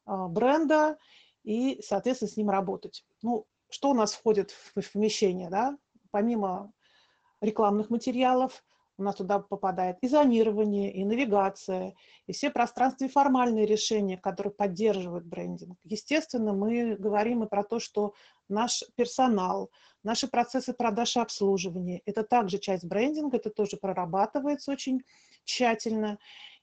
э, 0.06 0.27
бренда 0.27 0.98
и, 1.46 1.82
соответственно, 1.82 2.32
с 2.32 2.36
ним 2.36 2.50
работать. 2.50 3.06
Ну, 3.22 3.46
что 3.70 3.91
у 3.91 3.94
нас 3.94 4.12
входит 4.12 4.51
в 4.51 4.91
помещение, 4.91 5.50
да? 5.50 5.77
Помимо 6.12 6.72
рекламных 7.41 7.89
материалов, 7.89 8.63
у 8.98 9.03
нас 9.03 9.15
туда 9.15 9.39
попадает 9.39 9.98
и 10.01 10.08
зонирование, 10.08 10.94
и 10.94 11.03
навигация, 11.03 11.96
и 12.27 12.34
все 12.34 12.51
пространства 12.51 13.10
формальные 13.10 13.65
решения, 13.65 14.18
которые 14.18 14.53
поддерживают 14.53 15.25
брендинг. 15.25 15.77
Естественно, 15.84 16.53
мы 16.53 16.96
говорим 16.96 17.44
и 17.44 17.48
про 17.48 17.63
то, 17.63 17.80
что 17.80 18.13
наш 18.48 18.84
персонал, 18.96 19.72
наши 20.03 20.27
процессы 20.27 20.74
продаж 20.74 21.18
и 21.18 21.20
обслуживания– 21.20 22.01
это 22.06 22.24
также 22.24 22.60
часть 22.60 22.86
брендинга, 22.86 23.38
это 23.38 23.50
тоже 23.50 23.77
прорабатывается 23.77 24.72
очень 24.72 25.01
тщательно 25.46 26.20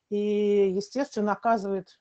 и, 0.08 0.70
естественно, 0.74 1.32
оказывает 1.32 1.98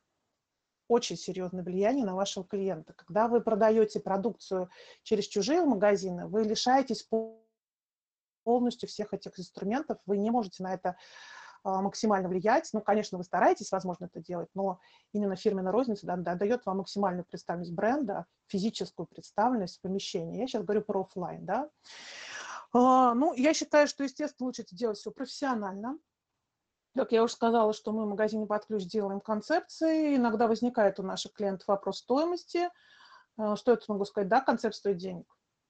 очень 0.87 1.17
серьезное 1.17 1.63
влияние 1.63 2.05
на 2.05 2.15
вашего 2.15 2.45
клиента. 2.45 2.93
Когда 2.93 3.27
вы 3.27 3.41
продаете 3.41 3.99
продукцию 3.99 4.69
через 5.03 5.25
чужие 5.27 5.63
магазины, 5.63 6.27
вы 6.27 6.43
лишаетесь 6.43 7.07
полностью 8.43 8.87
всех 8.87 9.13
этих 9.13 9.37
инструментов, 9.39 9.97
вы 10.05 10.17
не 10.17 10.31
можете 10.31 10.63
на 10.63 10.73
это 10.73 10.95
а, 11.63 11.81
максимально 11.81 12.29
влиять. 12.29 12.69
Ну, 12.71 12.81
конечно, 12.81 13.17
вы 13.17 13.25
стараетесь, 13.25 13.71
возможно, 13.71 14.05
это 14.05 14.21
делать, 14.21 14.49
но 14.53 14.79
именно 15.11 15.35
фирменная 15.35 15.73
розница 15.73 16.05
да, 16.05 16.15
да, 16.15 16.35
дает 16.35 16.65
вам 16.65 16.77
максимальную 16.77 17.25
представленность 17.25 17.73
бренда, 17.73 18.25
физическую 18.47 19.05
представленность 19.05 19.81
помещения. 19.81 20.39
Я 20.39 20.47
сейчас 20.47 20.63
говорю 20.63 20.81
про 20.81 21.01
офлайн, 21.01 21.45
да. 21.45 21.69
А, 22.73 23.13
ну, 23.13 23.33
я 23.33 23.53
считаю, 23.53 23.87
что, 23.87 24.03
естественно, 24.03 24.47
лучше 24.47 24.61
это 24.61 24.75
делать 24.75 24.97
все 24.97 25.11
профессионально. 25.11 25.97
Как 26.97 27.11
я 27.11 27.23
уже 27.23 27.33
сказала, 27.33 27.73
что 27.73 27.91
мы 27.91 28.05
в 28.05 28.09
магазине 28.09 28.47
под 28.47 28.65
ключ 28.65 28.85
делаем 28.85 29.21
концепции. 29.21 30.15
Иногда 30.15 30.47
возникает 30.47 30.99
у 30.99 31.03
наших 31.03 31.33
клиентов 31.33 31.67
вопрос 31.67 31.99
стоимости. 31.99 32.69
А, 33.37 33.55
что 33.55 33.73
это 33.73 33.85
могу 33.89 34.03
сказать? 34.05 34.27
Да, 34.27 34.41
концепт 34.41 34.75
стоит 34.75 34.97
денег. 34.97 35.27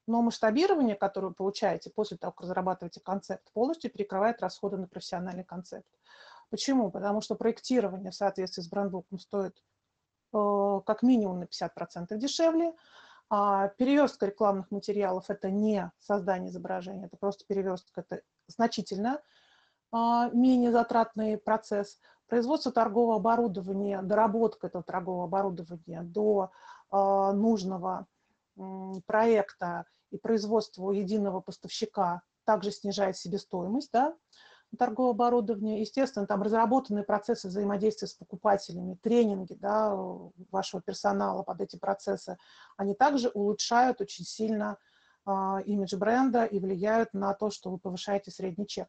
Но 0.08 0.22
масштабирование, 0.22 0.96
которое 0.96 1.28
вы 1.28 1.34
получаете 1.34 1.90
после 1.90 2.16
того, 2.16 2.32
как 2.32 2.44
разрабатываете 2.44 3.02
концепт, 3.02 3.44
полностью 3.52 3.92
перекрывает 3.92 4.42
расходы 4.42 4.78
на 4.78 4.88
профессиональный 4.88 5.44
концепт. 5.44 5.88
Почему? 6.50 6.90
Потому 6.92 7.20
что 7.20 7.36
проектирование 7.36 8.12
в 8.12 8.16
соответствии 8.16 8.62
с 8.62 8.70
брендбуком 8.70 9.20
стоит 9.20 9.62
э, 10.34 10.82
как 10.86 11.04
минимум 11.04 11.42
на 11.42 11.44
50% 11.44 12.16
дешевле, 12.16 12.74
а 13.30 13.68
переверстка 13.68 14.28
рекламных 14.28 14.72
материалов– 14.72 15.26
это 15.28 15.52
не 15.52 15.92
создание 16.00 16.50
изображения, 16.50 17.08
это 17.08 17.18
просто 17.18 17.44
переверстка, 17.46 18.00
это 18.00 18.22
значительно 18.48 19.20
э, 19.20 19.22
менее 19.94 20.72
затратный 20.72 21.38
процесс. 21.38 22.00
Производство 22.28 22.72
торгового 22.72 23.16
оборудования, 23.16 24.02
доработка 24.02 24.68
этого 24.68 24.84
торгового 24.84 25.26
оборудования 25.26 26.02
до 26.04 26.52
э, 26.92 27.32
нужного 27.34 28.06
проекта 29.06 29.86
и 30.12 30.18
производство 30.18 30.92
единого 30.92 31.42
поставщика 31.42 32.22
также 32.46 32.72
снижает 32.72 33.18
себестоимость 33.18 33.92
да, 33.92 34.16
торгового 34.78 35.14
оборудования. 35.14 35.82
Естественно, 35.82 36.26
там 36.26 36.42
разработанные 36.42 37.04
процессы 37.04 37.48
взаимодействия 37.48 38.08
с 38.08 38.14
покупателями, 38.14 38.96
тренинги 38.96 39.54
да, 39.54 39.96
вашего 40.52 40.82
персонала 40.82 41.44
под 41.44 41.62
эти 41.62 41.78
процессы, 41.78 42.38
они 42.78 42.94
также 42.94 43.30
улучшают 43.30 44.02
очень 44.02 44.26
сильно 44.26 44.78
э, 45.26 45.32
имидж 45.66 45.96
бренда 45.96 46.46
и 46.46 46.60
влияют 46.60 47.14
на 47.14 47.34
то, 47.34 47.50
что 47.50 47.70
вы 47.70 47.78
повышаете 47.78 48.32
средний 48.32 48.68
чек. 48.68 48.88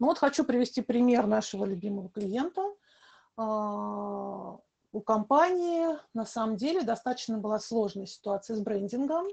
Ну 0.00 0.06
вот 0.06 0.18
хочу 0.18 0.44
привести 0.44 0.80
пример 0.80 1.26
нашего 1.26 1.66
любимого 1.66 2.08
клиента. 2.08 2.62
А, 3.36 4.58
у 4.92 5.00
компании 5.02 5.98
на 6.14 6.24
самом 6.24 6.56
деле 6.56 6.82
достаточно 6.82 7.36
была 7.36 7.60
сложная 7.60 8.06
ситуация 8.06 8.56
с 8.56 8.60
брендингом. 8.60 9.26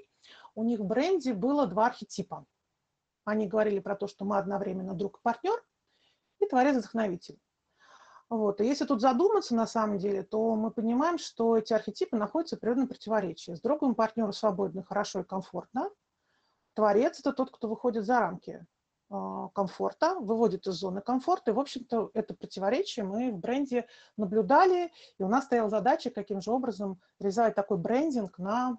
У 0.55 0.63
них 0.65 0.81
в 0.81 0.83
бренде 0.83 1.33
было 1.33 1.67
два 1.67 1.85
архетипа. 1.85 2.45
Они 3.23 3.47
говорили 3.47 3.79
про 3.79 3.95
то, 3.95 4.07
что 4.07 4.25
мы 4.25 4.37
одновременно 4.37 4.93
друг 4.93 5.19
и 5.19 5.21
партнер, 5.23 5.57
и 6.39 6.45
творец-вдохновитель. 6.45 7.39
Вот. 8.29 8.59
И 8.59 8.65
если 8.65 8.83
тут 8.83 8.99
задуматься 8.99 9.55
на 9.55 9.67
самом 9.67 9.99
деле, 9.99 10.23
то 10.23 10.53
мы 10.55 10.69
понимаем, 10.71 11.17
что 11.17 11.55
эти 11.55 11.71
архетипы 11.71 12.17
находятся 12.17 12.57
в 12.57 12.59
природном 12.59 12.89
противоречии. 12.89 13.53
С 13.53 13.61
другом 13.61 13.95
партнеру 13.95 14.33
свободно, 14.33 14.83
хорошо 14.83 15.21
и 15.21 15.23
комфортно. 15.23 15.89
Творец– 16.73 17.19
это 17.21 17.31
тот, 17.31 17.51
кто 17.51 17.69
выходит 17.69 18.05
за 18.05 18.19
рамки 18.19 18.67
комфорта, 19.09 20.15
выводит 20.15 20.67
из 20.67 20.75
зоны 20.75 21.01
комфорта. 21.01 21.51
И, 21.51 21.53
в 21.53 21.59
общем-то, 21.59 22.11
это 22.13 22.33
противоречие 22.33 23.05
мы 23.05 23.31
в 23.31 23.37
бренде 23.37 23.87
наблюдали, 24.17 24.91
и 25.17 25.23
у 25.23 25.27
нас 25.27 25.45
стояла 25.45 25.69
задача, 25.69 26.09
каким 26.09 26.41
же 26.41 26.51
образом 26.51 26.99
реализовать 27.19 27.55
такой 27.55 27.77
брендинг 27.77 28.37
на 28.37 28.77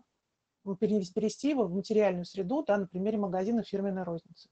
перевести 0.80 1.50
его 1.50 1.64
в 1.64 1.74
материальную 1.74 2.24
среду, 2.24 2.62
да, 2.66 2.76
на 2.76 2.86
примере 2.86 3.18
магазина 3.18 3.62
фирменной 3.62 4.02
розницы. 4.02 4.48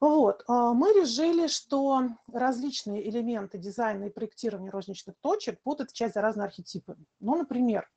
Вот. 0.00 0.42
А, 0.48 0.74
мы 0.74 0.92
решили, 0.92 1.46
что 1.46 2.08
различные 2.32 3.08
элементы 3.08 3.58
дизайна 3.58 4.04
и 4.04 4.10
проектирования 4.10 4.70
розничных 4.70 5.16
точек 5.20 5.60
будут 5.64 5.92
часть 5.92 6.14
за 6.14 6.20
разные 6.20 6.46
архетипы. 6.46 6.96
Ну, 7.20 7.36
например, 7.36 7.88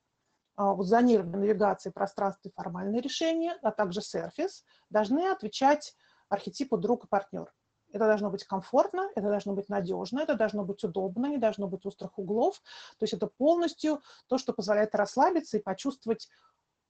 а, 0.55 0.73
вот 0.73 0.85
зонирование 0.85 1.37
навигации, 1.37 1.89
пространство 1.89 2.47
и 2.47 2.53
формальные 2.53 3.01
решения, 3.01 3.57
а 3.61 3.71
также 3.71 4.01
серфис 4.01 4.63
должны 4.89 5.27
отвечать 5.27 5.95
архетипу 6.29 6.77
друг 6.77 7.05
и 7.05 7.07
партнер. 7.07 7.53
Это 7.93 8.05
должно 8.05 8.29
быть 8.29 8.43
комфортно, 8.43 9.09
это 9.15 9.29
должно 9.29 9.53
быть 9.53 9.69
надежно, 9.69 10.19
это 10.19 10.35
должно 10.35 10.63
быть 10.63 10.83
удобно, 10.83 11.27
не 11.27 11.37
должно 11.37 11.67
быть 11.67 11.85
острых 11.85 12.19
углов. 12.19 12.61
То 12.99 13.03
есть 13.03 13.13
это 13.13 13.27
полностью 13.27 14.01
то, 14.27 14.37
что 14.37 14.53
позволяет 14.53 14.93
расслабиться 14.93 15.57
и 15.57 15.61
почувствовать 15.61 16.27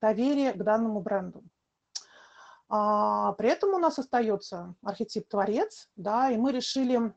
доверие 0.02 0.54
к 0.54 0.64
данному 0.64 1.02
бренду. 1.02 1.44
А, 2.70 3.34
при 3.34 3.50
этом 3.50 3.74
у 3.74 3.78
нас 3.78 3.98
остается 4.00 4.76
архетип 4.84 5.28
творец, 5.28 5.90
да, 5.96 6.30
и 6.32 6.38
мы 6.38 6.52
решили 6.52 7.14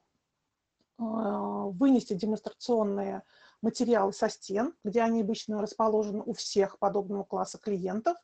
а, 0.99 1.65
вынести 1.67 2.13
демонстрационные 2.13 3.23
материалы 3.63 4.13
со 4.13 4.29
стен, 4.29 4.75
где 4.85 5.03
они 5.03 5.23
обычно 5.23 5.61
расположены 5.61 6.23
у 6.25 6.33
всех 6.33 6.79
подобного 6.79 7.25
класса 7.25 7.59
клиентов. 7.59 8.17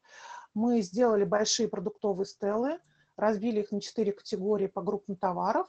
Мы 0.55 0.81
сделали 0.83 1.25
большие 1.25 1.69
продуктовые 1.69 2.27
стелы, 2.27 2.79
разбили 3.17 3.61
их 3.61 3.73
на 3.73 3.81
четыре 3.81 4.13
категории 4.13 4.67
по 4.67 4.83
группам 4.83 5.17
товаров. 5.17 5.69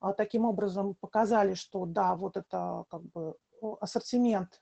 А, 0.00 0.12
таким 0.12 0.44
образом 0.44 0.94
показали, 0.94 1.54
что 1.54 1.86
да, 1.86 2.14
вот 2.16 2.36
это 2.36 2.84
как 2.90 3.02
бы 3.02 3.36
ассортимент, 3.80 4.60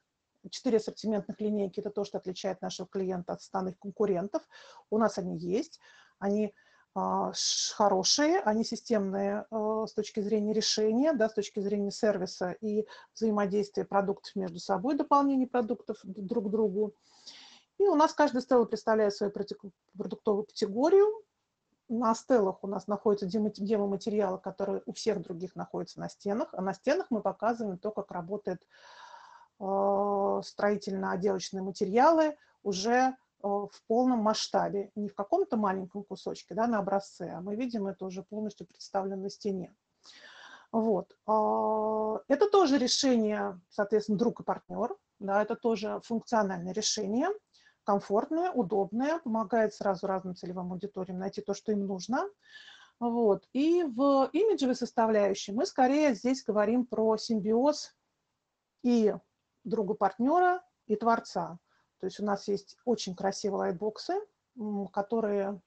четыре 0.51 0.79
ассортиментных 0.79 1.41
линейки– 1.41 1.81
это 1.81 1.91
то, 1.91 2.05
что 2.05 2.19
отличает 2.19 2.63
нашего 2.63 2.89
клиента 2.89 3.33
от 3.33 3.41
остальных 3.41 3.79
конкурентов. 3.79 4.43
У 4.91 4.99
нас 4.99 5.19
они 5.19 5.39
есть, 5.39 5.81
они 6.19 6.55
а, 6.95 7.33
хорошие, 7.77 8.41
они 8.41 8.65
системные 8.65 9.47
а, 9.51 9.87
с 9.87 9.93
точки 9.93 10.21
зрения 10.21 10.53
решения, 10.53 11.13
да, 11.13 11.29
с 11.29 11.35
точки 11.35 11.61
зрения 11.61 11.91
сервиса 11.91 12.53
и 12.61 12.87
взаимодействия 13.15 13.85
продуктов 13.85 14.35
между 14.35 14.59
собой, 14.59 14.97
дополнения 14.97 15.47
продуктов 15.47 15.99
друг 16.03 16.49
к 16.49 16.51
другу. 16.51 16.95
И 17.79 17.85
у 17.85 17.95
нас 17.95 18.13
каждая 18.13 18.43
стела 18.43 18.65
представляет 18.65 19.15
свою 19.15 19.33
продуктовую 19.33 20.45
категорию, 20.45 21.23
на 21.91 22.15
стелах 22.15 22.63
у 22.63 22.69
нас 22.69 22.87
находятся 22.87 23.27
демоматериалы, 23.27 24.39
которые 24.39 24.83
у 24.87 24.93
всех 24.93 25.21
других 25.23 25.57
находятся 25.57 26.01
на 26.01 26.09
стенах, 26.09 26.49
а 26.53 26.63
на 26.63 26.73
стенах 26.73 27.07
мы 27.11 27.21
показываем 27.21 27.79
то, 27.79 27.91
как 27.91 28.13
работают 28.13 28.63
э, 29.59 30.41
строительно-отделочные 30.45 31.63
материалы 31.63 32.37
уже 32.63 32.93
э, 32.93 33.13
в 33.43 33.83
полном 33.89 34.21
масштабе, 34.21 34.93
не 34.95 35.09
в 35.09 35.15
каком-то 35.17 35.57
маленьком 35.57 36.05
кусочке, 36.05 36.55
да, 36.55 36.69
на 36.69 36.79
образце, 36.79 37.33
а 37.35 37.41
мы 37.41 37.57
видим 37.57 37.89
это 37.89 38.05
уже 38.05 38.23
полностью 38.23 38.67
представлено 38.67 39.23
на 39.23 39.31
стене. 39.31 39.75
Вот. 40.71 41.17
А, 41.27 42.21
это 42.29 42.49
тоже 42.49 42.79
решение, 42.79 43.61
соответственно, 43.69 44.17
друг 44.17 44.41
и 44.41 44.45
партнер, 44.45 44.97
да, 45.19 45.43
это 45.43 45.57
тоже 45.57 46.01
функциональное 46.05 46.73
решение– 46.73 47.29
комфортная, 47.85 48.51
удобная, 48.53 49.19
помогает 49.19 49.75
сразу 49.75 50.07
разным 50.07 50.37
целевым 50.37 50.73
аудиториям 50.73 51.19
найти 51.19 51.41
то, 51.41 51.55
что 51.55 51.73
им 51.73 51.87
нужно. 51.87 52.29
Вот. 52.99 53.49
И 53.53 53.83
в 53.83 54.29
имиджевой 54.33 54.75
составляющей 54.75 55.53
мы 55.53 55.67
скорее 55.67 56.15
здесь 56.15 56.45
говорим 56.45 56.87
про 56.87 57.17
симбиоз 57.17 57.97
и 58.83 59.15
друга 59.65 59.95
партнера, 59.95 60.63
и 60.87 60.97
творца. 60.97 61.59
То 62.01 62.07
есть 62.07 62.19
у 62.21 62.25
нас 62.25 62.49
есть 62.49 62.77
очень 62.85 63.15
красивые 63.15 63.59
лайтбоксы, 63.59 64.15
которые 64.93 65.61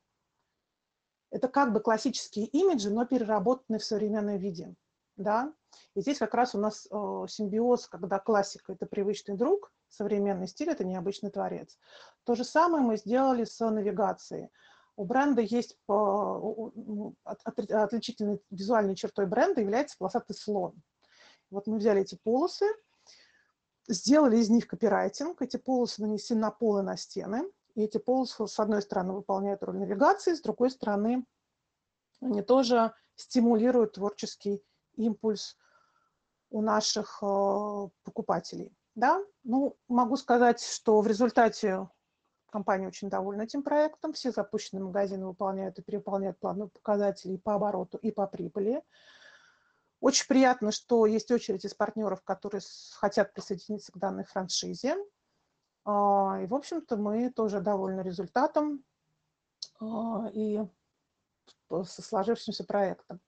это 1.31 1.47
как 1.47 1.73
бы 1.73 1.79
классические 1.79 2.45
имиджи, 2.47 2.91
но 2.91 3.05
переработанные 3.05 3.79
в 3.79 3.85
современном 3.85 4.37
виде. 4.37 4.75
Да? 5.15 5.53
И 5.95 6.01
здесь 6.01 6.19
как 6.19 6.33
раз 6.33 6.53
у 6.53 6.59
нас 6.59 6.87
э, 6.89 7.25
симбиоз, 7.27 7.87
когда 7.87 8.19
классика– 8.19 8.73
это 8.73 8.85
привычный 8.85 9.35
друг, 9.35 9.71
современный 9.93 10.47
стиль– 10.47 10.69
это 10.71 10.83
необычный 10.83 11.29
творец. 11.29 11.77
То 12.23 12.35
же 12.35 12.43
самое 12.43 12.83
мы 12.83 12.97
сделали 12.97 13.45
с 13.45 13.59
навигацией. 13.69 14.49
У 14.95 15.05
бренда 15.05 15.41
есть 15.41 15.77
отличительной 17.25 18.41
визуальной 18.51 18.95
чертой 18.95 19.25
бренда 19.25 19.61
является 19.61 19.97
полосатый 19.97 20.35
слон. 20.35 20.75
Вот 21.49 21.67
мы 21.67 21.77
взяли 21.77 22.01
эти 22.01 22.15
полосы, 22.15 22.65
сделали 23.87 24.37
из 24.37 24.49
них 24.49 24.67
копирайтинг. 24.67 25.41
Эти 25.41 25.57
полосы 25.57 26.01
нанесены 26.01 26.41
на 26.41 26.51
полы, 26.51 26.83
на 26.83 26.95
стены. 26.97 27.49
И 27.75 27.81
эти 27.83 27.97
полосы, 27.97 28.47
с 28.47 28.59
одной 28.59 28.81
стороны, 28.81 29.13
выполняют 29.13 29.63
роль 29.63 29.77
навигации, 29.77 30.33
с 30.35 30.41
другой 30.41 30.69
стороны, 30.69 31.25
они 32.21 32.41
тоже 32.41 32.93
стимулируют 33.15 33.93
творческий 33.93 34.63
импульс 34.95 35.57
у 36.51 36.61
наших 36.61 37.19
э, 37.21 37.89
покупателей. 38.03 38.71
Да? 38.95 39.21
Ну, 39.43 39.75
могу 39.87 40.17
сказать, 40.17 40.61
что 40.61 41.01
в 41.01 41.07
результате 41.07 41.87
компания 42.51 42.87
очень 42.87 43.09
довольна 43.09 43.43
этим 43.43 43.63
проектом. 43.63 44.13
Все 44.13 44.31
запущенные 44.31 44.83
магазины 44.83 45.25
выполняют 45.25 45.79
и 45.79 45.81
переполняют 45.81 46.39
планы 46.39 46.67
показателей 46.67 47.37
по 47.37 47.55
обороту, 47.55 47.97
и 47.97 48.11
по 48.11 48.27
прибыли. 48.27 48.83
Очень 49.99 50.27
приятно, 50.27 50.71
что 50.71 51.05
есть 51.05 51.31
очередь 51.31 51.65
из 51.65 51.73
партнеров, 51.73 52.21
которые 52.23 52.61
хотят 52.99 53.33
присоединиться 53.33 53.91
к 53.91 53.97
данной 53.97 54.25
франшизе. 54.25 54.97
А, 55.85 56.39
и, 56.41 56.45
в 56.45 56.53
общем-то, 56.53 56.97
мы 56.97 57.31
тоже 57.31 57.61
довольны 57.61 58.01
результатом 58.01 58.83
а, 59.79 60.29
и 60.33 60.59
со 61.69 62.01
сложившимся 62.01 62.63
проектом. 62.65 63.19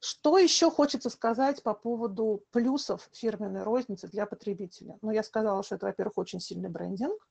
Что 0.00 0.38
еще 0.38 0.70
хочется 0.70 1.10
сказать 1.10 1.62
по 1.62 1.74
поводу 1.74 2.44
плюсов 2.52 3.08
фирменной 3.12 3.64
розницы 3.64 4.06
для 4.08 4.26
потребителя? 4.26 4.96
Ну, 5.02 5.10
я 5.10 5.22
сказала, 5.22 5.62
что 5.62 5.74
это, 5.74 5.86
во-первых, 5.86 6.18
очень 6.18 6.40
сильный 6.40 6.68
брендинг. 6.68 7.26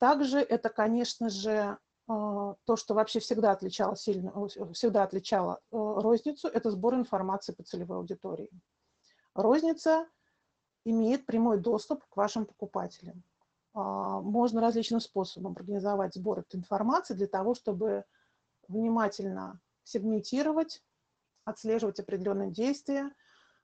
Также 0.00 0.38
это, 0.38 0.68
конечно 0.68 1.28
же, 1.28 1.78
а, 2.08 2.54
то, 2.64 2.76
что 2.76 2.94
вообще 2.94 3.20
всегда 3.20 3.52
отличало, 3.52 3.96
сильно, 3.96 4.32
всегда 4.72 5.04
отличало 5.04 5.60
э, 5.70 5.76
розницу, 5.76 6.48
это 6.48 6.72
сбор 6.72 6.94
информации 6.94 7.52
по 7.52 7.62
целевой 7.62 7.98
аудитории. 7.98 8.50
Розница 9.34 10.08
имеет 10.84 11.24
прямой 11.24 11.58
доступ 11.58 12.04
к 12.06 12.16
вашим 12.16 12.46
покупателям. 12.46 13.22
А, 13.74 14.20
можно 14.20 14.60
различным 14.60 15.00
способом 15.00 15.52
организовать 15.52 16.14
сбор 16.14 16.40
этой 16.40 16.56
информации 16.56 17.14
для 17.14 17.28
того, 17.28 17.54
чтобы 17.54 18.04
внимательно 18.66 19.60
сегментировать 19.84 20.82
отслеживать 21.44 22.00
определенные 22.00 22.50
действия, 22.50 23.10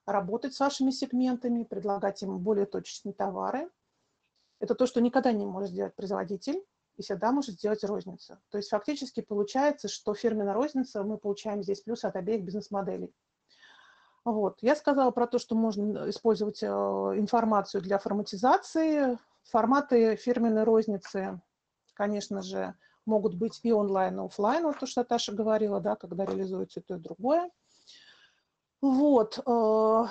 работать 0.06 0.54
с 0.54 0.60
вашими 0.60 0.90
сегментами, 0.90 1.64
предлагать 1.64 2.22
им 2.22 2.38
более 2.38 2.66
точечные 2.66 3.12
товары. 3.12 3.70
Это 4.60 4.74
то, 4.74 4.86
что 4.86 5.00
никогда 5.00 5.32
не 5.32 5.46
может 5.46 5.70
сделать 5.70 5.94
производитель 5.94 6.64
и 6.96 7.02
всегда 7.02 7.30
может 7.30 7.54
сделать 7.54 7.84
розница. 7.84 8.40
То 8.50 8.58
есть 8.58 8.70
фактически 8.70 9.20
получается, 9.20 9.88
что 9.88 10.14
фирменная 10.14 10.54
розница, 10.54 11.04
мы 11.04 11.18
получаем 11.18 11.62
здесь 11.62 11.80
плюс 11.80 12.04
от 12.04 12.16
обеих 12.16 12.42
бизнес-моделей. 12.42 13.14
Вот. 14.24 14.58
Я 14.60 14.76
сказала 14.76 15.10
про 15.10 15.26
то, 15.26 15.38
что 15.38 15.54
можно 15.54 16.10
использовать 16.10 16.62
э, 16.62 16.66
информацию 16.66 17.80
для 17.80 17.98
форматизации. 17.98 19.16
Форматы 19.44 20.16
фирменной 20.16 20.64
розницы, 20.64 21.40
конечно 21.94 22.42
же, 22.42 22.74
могут 23.06 23.34
быть 23.34 23.60
и 23.62 23.72
онлайн, 23.72 24.20
и 24.20 24.24
офлайн, 24.26 24.64
вот 24.64 24.78
то, 24.78 24.86
что 24.86 25.02
Таша 25.02 25.32
говорила, 25.32 25.80
да, 25.80 25.96
когда 25.96 26.26
реализуется 26.26 26.82
то 26.82 26.96
и 26.96 26.98
другое. 26.98 27.50
Вот. 28.80 29.38
Э, 29.44 30.06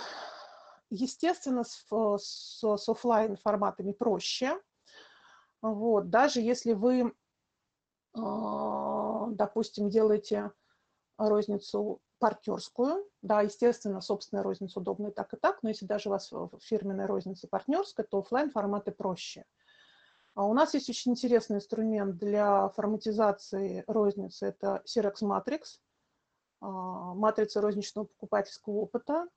естественно, 0.89 1.63
с, 1.63 1.85
с, 2.17 2.77
с 2.77 2.89
офлайн 2.89 3.37
форматами 3.37 3.91
проще. 3.93 4.59
Вот. 5.61 6.09
Даже 6.09 6.41
если 6.41 6.73
вы, 6.73 7.13
э, 8.15 8.19
допустим, 9.31 9.89
делаете 9.89 10.51
розницу 11.17 12.01
партнерскую, 12.19 13.07
да, 13.21 13.41
естественно, 13.41 14.01
собственная 14.01 14.43
розница 14.43 14.79
удобная 14.79 15.11
так 15.11 15.33
и 15.33 15.37
так, 15.37 15.61
но 15.61 15.69
если 15.69 15.85
даже 15.85 16.09
у 16.09 16.11
вас 16.11 16.31
фирменная 16.61 17.07
розница 17.07 17.47
партнерская, 17.47 18.05
то 18.05 18.19
офлайн 18.19 18.49
форматы 18.51 18.91
проще. 18.91 19.45
А 20.33 20.45
у 20.45 20.53
нас 20.53 20.73
есть 20.73 20.89
очень 20.89 21.13
интересный 21.13 21.57
инструмент 21.57 22.17
для 22.17 22.69
форматизации 22.69 23.83
розницы, 23.87 24.47
это 24.47 24.83
Cirex 24.85 25.15
Matrix. 25.23 25.79
А, 26.59 27.13
матрица 27.13 27.61
розничного 27.61 28.05
покупательского 28.05 28.73
опыта. 28.75 29.27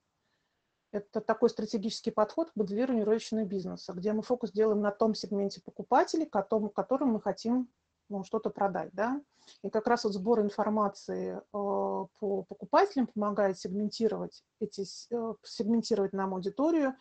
Это 0.93 1.21
такой 1.21 1.51
стратегический 1.51 2.11
подход 2.11 2.51
к 2.51 2.57
моделированию 2.57 3.05
розничного 3.05 3.45
бизнеса, 3.45 3.93
где 3.93 4.13
мы 4.13 4.23
фокус 4.23 4.51
делаем 4.51 4.81
на 4.81 4.91
том 4.91 5.15
сегменте 5.15 5.61
покупателей, 5.61 6.27
которым 6.27 7.11
мы 7.11 7.21
хотим 7.21 7.69
ну, 8.09 8.25
что-то 8.25 8.51
продать. 8.51 8.91
Да? 8.93 9.23
И 9.63 9.71
как 9.71 9.87
раз 9.87 10.05
вот 10.05 10.15
сбор 10.15 10.41
информации 10.41 11.37
э, 11.37 11.41
по 11.53 12.09
покупателям 12.19 13.07
помогает 13.07 13.59
сегментировать, 13.59 14.43
эти, 14.59 14.83
э, 14.83 15.35
сегментировать 15.45 16.13
нам 16.13 16.35
аудиторию 16.35 16.97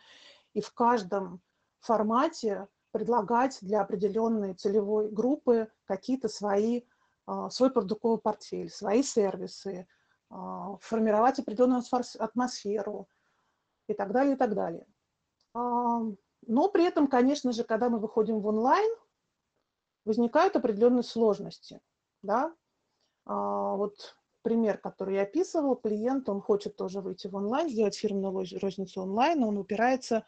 и 0.52 0.60
в 0.60 0.72
каждом 0.72 1.40
формате 1.80 2.68
предлагать 2.92 3.58
для 3.60 3.80
определенной 3.80 4.54
целевой 4.54 5.10
группы 5.10 5.68
какие-то 5.84 6.28
свои, 6.28 6.82
э, 7.26 7.48
свой 7.50 7.70
продуктовый 7.70 8.18
портфель, 8.18 8.70
свои 8.70 9.02
сервисы, 9.02 9.88
формировать 10.30 11.38
определенную 11.38 11.82
атмосферу 12.18 13.08
и 13.88 13.94
так 13.94 14.12
далее, 14.12 14.34
и 14.34 14.36
так 14.36 14.54
далее. 14.54 14.86
А, 15.54 16.02
но 16.46 16.68
при 16.68 16.84
этом, 16.84 17.08
конечно 17.08 17.52
же, 17.52 17.64
когда 17.64 17.88
мы 17.88 17.98
выходим 17.98 18.40
в 18.40 18.46
онлайн, 18.46 18.90
возникают 20.04 20.56
определенные 20.56 21.02
сложности. 21.02 21.80
Да? 22.22 22.54
А, 23.26 23.74
вот 23.74 24.16
пример, 24.42 24.78
который 24.78 25.16
я 25.16 25.22
описывал, 25.22 25.76
клиент, 25.76 26.28
он 26.28 26.40
хочет 26.40 26.76
тоже 26.76 27.00
выйти 27.00 27.26
в 27.26 27.34
онлайн, 27.34 27.68
сделать 27.68 27.96
фирменную 27.96 28.46
розницу 28.60 29.02
онлайн, 29.02 29.40
но 29.40 29.48
он 29.48 29.58
упирается 29.58 30.24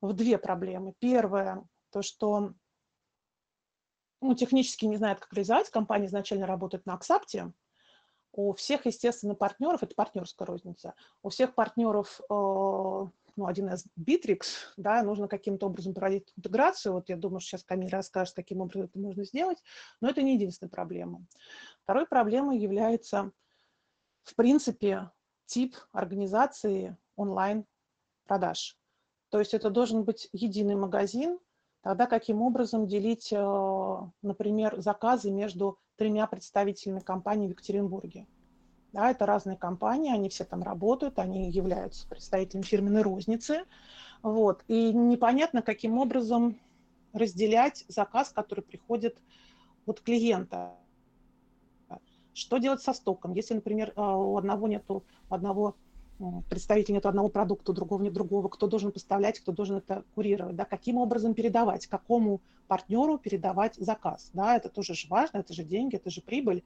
в 0.00 0.12
две 0.12 0.38
проблемы. 0.38 0.94
Первое, 0.98 1.66
то, 1.90 2.02
что 2.02 2.54
ну, 4.20 4.34
технически 4.34 4.86
не 4.86 4.96
знает, 4.96 5.20
как 5.20 5.32
реализовать. 5.32 5.70
Компания 5.70 6.06
изначально 6.06 6.46
работает 6.46 6.86
на 6.86 6.94
Аксапте, 6.94 7.52
у 8.36 8.52
всех, 8.52 8.86
естественно, 8.86 9.34
партнеров, 9.34 9.82
это 9.82 9.94
партнерская 9.94 10.46
розница, 10.46 10.94
у 11.22 11.30
всех 11.30 11.54
партнеров, 11.54 12.20
э, 12.20 12.24
ну, 12.28 13.46
один 13.46 13.68
из 13.70 13.86
Bittrex, 13.98 14.44
да, 14.76 15.02
нужно 15.02 15.26
каким-то 15.26 15.66
образом 15.66 15.94
проводить 15.94 16.32
интеграцию. 16.36 16.92
Вот 16.92 17.08
я 17.08 17.16
думаю, 17.16 17.40
что 17.40 17.50
сейчас 17.50 17.64
Камиль 17.64 17.90
расскажет, 17.90 18.34
каким 18.34 18.60
образом 18.60 18.82
это 18.82 18.98
можно 18.98 19.24
сделать, 19.24 19.62
но 20.00 20.10
это 20.10 20.22
не 20.22 20.34
единственная 20.34 20.70
проблема. 20.70 21.24
Второй 21.82 22.06
проблемой 22.06 22.58
является, 22.58 23.32
в 24.22 24.34
принципе, 24.34 25.10
тип 25.46 25.76
организации 25.92 26.96
онлайн-продаж. 27.16 28.76
То 29.30 29.38
есть 29.38 29.54
это 29.54 29.70
должен 29.70 30.04
быть 30.04 30.28
единый 30.32 30.76
магазин, 30.76 31.38
тогда 31.86 32.06
каким 32.06 32.42
образом 32.42 32.88
делить, 32.88 33.32
э, 33.32 34.00
например, 34.20 34.80
заказы 34.80 35.30
между 35.30 35.78
тремя 35.94 36.26
представителями 36.26 36.98
компании 36.98 37.46
в 37.46 37.50
Екатеринбурге. 37.50 38.26
Да, 38.92 39.12
это 39.12 39.24
разные 39.24 39.56
компании, 39.56 40.12
они 40.12 40.28
все 40.28 40.44
там 40.44 40.64
работают, 40.64 41.20
они 41.20 41.48
являются 41.48 42.08
представителями 42.08 42.64
фирменной 42.64 43.02
розницы. 43.02 43.66
Вот. 44.24 44.64
И 44.66 44.92
непонятно, 44.92 45.62
каким 45.62 45.98
образом 45.98 46.58
разделять 47.12 47.84
заказ, 47.86 48.30
который 48.30 48.64
приходит 48.64 49.16
от 49.86 50.00
клиента. 50.00 50.74
Что 52.34 52.58
делать 52.58 52.82
со 52.82 52.94
стоком? 52.94 53.32
Если, 53.32 53.54
например, 53.54 53.92
э, 53.94 54.00
у 54.00 54.36
одного 54.36 54.66
нету 54.66 55.04
одного 55.28 55.76
представителя 56.48 56.94
нет 56.94 57.06
одного 57.06 57.28
продукта, 57.28 57.72
другого 57.72 58.02
нет 58.02 58.12
другого, 58.12 58.48
кто 58.48 58.66
должен 58.66 58.92
поставлять, 58.92 59.40
кто 59.40 59.52
должен 59.52 59.76
это 59.76 60.04
курировать, 60.14 60.56
да, 60.56 60.64
каким 60.64 60.98
образом 60.98 61.34
передавать, 61.34 61.86
какому 61.86 62.40
партнеру 62.66 63.18
передавать 63.18 63.74
заказ, 63.76 64.30
да, 64.32 64.56
это 64.56 64.68
тоже 64.68 64.94
же 64.94 65.08
важно, 65.08 65.38
это 65.38 65.52
же 65.52 65.62
деньги, 65.62 65.96
это 65.96 66.10
же 66.10 66.20
прибыль. 66.20 66.62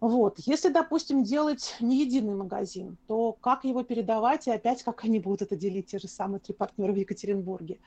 Вот. 0.00 0.38
Если, 0.40 0.68
допустим, 0.68 1.24
делать 1.24 1.74
не 1.80 2.02
единый 2.02 2.34
магазин, 2.34 2.98
то 3.06 3.32
как 3.32 3.64
его 3.64 3.82
передавать 3.82 4.46
и 4.46 4.50
опять 4.50 4.82
как 4.82 5.04
они 5.04 5.18
будут 5.18 5.42
это 5.42 5.56
делить, 5.56 5.86
те 5.86 5.98
же 5.98 6.06
самые 6.06 6.40
три 6.40 6.54
партнера 6.54 6.92
в 6.92 6.96
Екатеринбурге. 6.96 7.78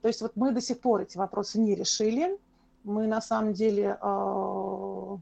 То 0.00 0.08
есть 0.08 0.20
вот 0.20 0.36
мы 0.36 0.52
до 0.52 0.60
сих 0.60 0.80
пор 0.80 1.00
эти 1.00 1.18
вопросы 1.18 1.58
не 1.58 1.74
решили. 1.74 2.38
Мы 2.84 3.08
на 3.08 3.20
самом 3.20 3.52
деле 3.52 3.98
а, 4.00 5.18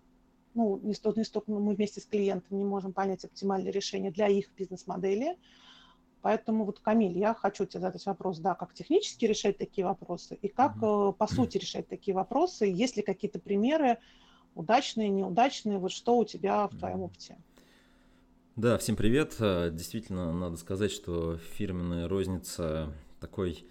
ну, 0.55 0.79
не 0.83 0.95
столько, 0.95 1.21
не 1.21 1.25
столько 1.25 1.51
мы 1.51 1.75
вместе 1.75 2.01
с 2.01 2.07
клиентом 2.07 2.59
не 2.59 2.65
можем 2.65 2.93
понять 2.93 3.25
оптимальное 3.25 3.73
решение 3.73 4.11
для 4.11 4.29
их 4.29 4.51
бизнес-модели. 4.57 5.37
Поэтому 6.23 6.65
вот, 6.65 6.81
Камиль, 6.81 7.19
я 7.19 7.35
хочу 7.35 7.67
тебе 7.67 7.81
задать 7.81 8.07
вопрос, 8.07 8.39
да, 8.39 8.55
как 8.55 8.73
технически 8.73 9.27
решать 9.27 9.59
такие 9.59 9.87
вопросы 9.87 10.39
и 10.41 10.49
как 10.49 10.77
mm-hmm. 10.77 11.13
по 11.13 11.27
сути 11.27 11.59
решать 11.59 11.87
такие 11.87 12.15
вопросы, 12.15 12.65
есть 12.65 12.97
ли 12.97 13.03
какие-то 13.03 13.39
примеры 13.39 13.99
удачные, 14.55 15.11
неудачные, 15.11 15.79
вот 15.79 15.93
что 15.93 16.17
у 16.17 16.25
тебя 16.25 16.67
в 16.69 16.79
твоем 16.79 17.03
опыте? 17.03 17.37
Да, 18.57 18.79
всем 18.79 18.97
привет. 18.97 19.35
Э, 19.41 19.69
действительно, 19.71 20.33
надо 20.33 20.57
сказать, 20.57 20.93
что 20.93 21.37
фирменная 21.37 22.09
розница 22.09 22.93
такой 23.21 23.67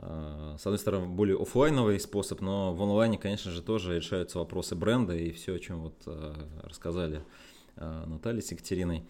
с 0.00 0.66
одной 0.66 0.78
стороны, 0.78 1.06
более 1.06 1.36
офлайновый 1.40 2.00
способ, 2.00 2.40
но 2.40 2.72
в 2.72 2.82
онлайне, 2.82 3.18
конечно 3.18 3.50
же, 3.50 3.62
тоже 3.62 3.96
решаются 3.96 4.38
вопросы 4.38 4.74
бренда 4.74 5.14
и 5.14 5.30
все, 5.30 5.54
о 5.54 5.58
чем 5.58 5.82
вот 5.82 5.94
э, 6.06 6.34
рассказали 6.62 7.22
э, 7.76 8.04
Наталья 8.06 8.40
с 8.40 8.50
Екатериной. 8.50 9.04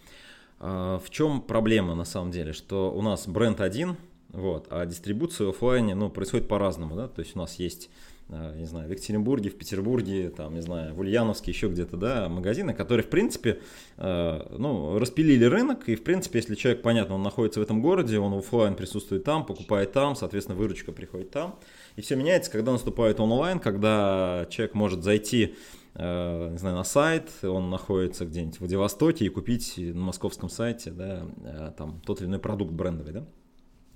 В 0.58 1.04
чем 1.08 1.40
проблема 1.40 1.94
на 1.94 2.04
самом 2.04 2.30
деле? 2.32 2.52
Что 2.52 2.92
у 2.92 3.00
нас 3.00 3.26
бренд 3.26 3.62
один, 3.62 3.96
Вот. 4.28 4.66
А 4.68 4.84
дистрибуция 4.84 5.46
в 5.46 5.50
офлайне 5.50 5.94
ну, 5.94 6.10
происходит 6.10 6.48
по-разному. 6.48 6.96
Да? 6.96 7.08
То 7.08 7.20
есть 7.22 7.34
у 7.34 7.38
нас 7.38 7.54
есть 7.54 7.88
Э, 7.88 8.19
не 8.30 8.64
знаю, 8.64 8.88
в 8.88 8.90
Екатеринбурге, 8.90 9.50
в 9.50 9.56
Петербурге, 9.56 10.30
там, 10.30 10.54
не 10.54 10.62
знаю, 10.62 10.94
в 10.94 11.00
Ульяновске, 11.00 11.50
еще 11.50 11.68
где-то, 11.68 11.96
да, 11.96 12.28
магазины, 12.28 12.74
которые, 12.74 13.04
в 13.04 13.10
принципе, 13.10 13.60
э, 13.96 14.56
ну, 14.56 14.98
распилили 14.98 15.44
рынок, 15.44 15.88
и, 15.88 15.96
в 15.96 16.04
принципе, 16.04 16.38
если 16.38 16.54
человек, 16.54 16.82
понятно, 16.82 17.16
он 17.16 17.22
находится 17.22 17.60
в 17.60 17.62
этом 17.62 17.82
городе, 17.82 18.18
он 18.18 18.34
офлайн 18.34 18.76
присутствует 18.76 19.24
там, 19.24 19.44
покупает 19.44 19.92
там, 19.92 20.14
соответственно, 20.14 20.56
выручка 20.56 20.92
приходит 20.92 21.30
там, 21.30 21.58
и 21.96 22.02
все 22.02 22.16
меняется, 22.16 22.50
когда 22.50 22.72
наступает 22.72 23.20
онлайн, 23.20 23.58
когда 23.58 24.46
человек 24.50 24.74
может 24.74 25.02
зайти 25.02 25.56
э, 25.94 26.48
не 26.52 26.58
знаю, 26.58 26.76
на 26.76 26.84
сайт, 26.84 27.30
он 27.42 27.70
находится 27.70 28.26
где-нибудь 28.26 28.56
в 28.56 28.60
Владивостоке 28.60 29.24
и 29.24 29.28
купить 29.28 29.74
на 29.76 30.00
московском 30.00 30.48
сайте, 30.48 30.90
да, 30.90 31.74
там 31.76 32.00
тот 32.06 32.20
или 32.20 32.28
иной 32.28 32.38
продукт 32.38 32.72
брендовый, 32.72 33.12
да. 33.12 33.26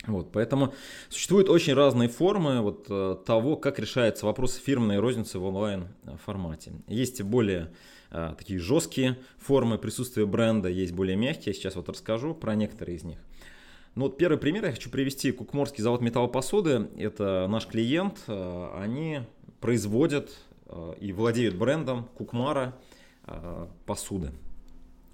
Вот, 0.07 0.33
поэтому 0.33 0.75
существуют 1.09 1.49
очень 1.49 1.75
разные 1.75 2.09
формы 2.09 2.61
вот, 2.61 2.87
э, 2.91 3.17
того, 3.25 3.57
как 3.57 3.79
решается 3.79 4.27
вопрос 4.27 4.57
фирменной 4.57 4.99
розницы 4.99 5.39
в 5.39 5.45
онлайн 5.45 5.89
формате. 6.25 6.73
Есть 6.89 7.23
более 7.23 7.71
а, 8.17 8.35
такие 8.35 8.61
жесткие 8.61 9.19
формы 9.39 9.77
присутствия 9.77 10.25
бренда, 10.25 10.69
есть 10.69 10.93
более 10.93 11.17
мягкие. 11.17 11.53
Сейчас 11.53 11.75
вот 11.75 11.89
расскажу 11.89 12.33
про 12.33 12.55
некоторые 12.55 12.97
из 12.97 13.03
них. 13.03 13.19
Ну 13.97 14.05
вот 14.05 14.19
первый 14.19 14.39
пример 14.39 14.65
я 14.67 14.71
хочу 14.71 14.89
привести. 14.89 15.33
Кукморский 15.33 15.83
завод 15.83 16.01
металлопосуды. 16.01 16.89
Это 16.97 17.47
наш 17.49 17.67
клиент. 17.67 18.23
Они 18.29 19.23
производят 19.61 20.31
и 21.01 21.13
владеют 21.13 21.57
брендом 21.57 22.09
Кукмара 22.17 22.77
посуды. 23.85 24.31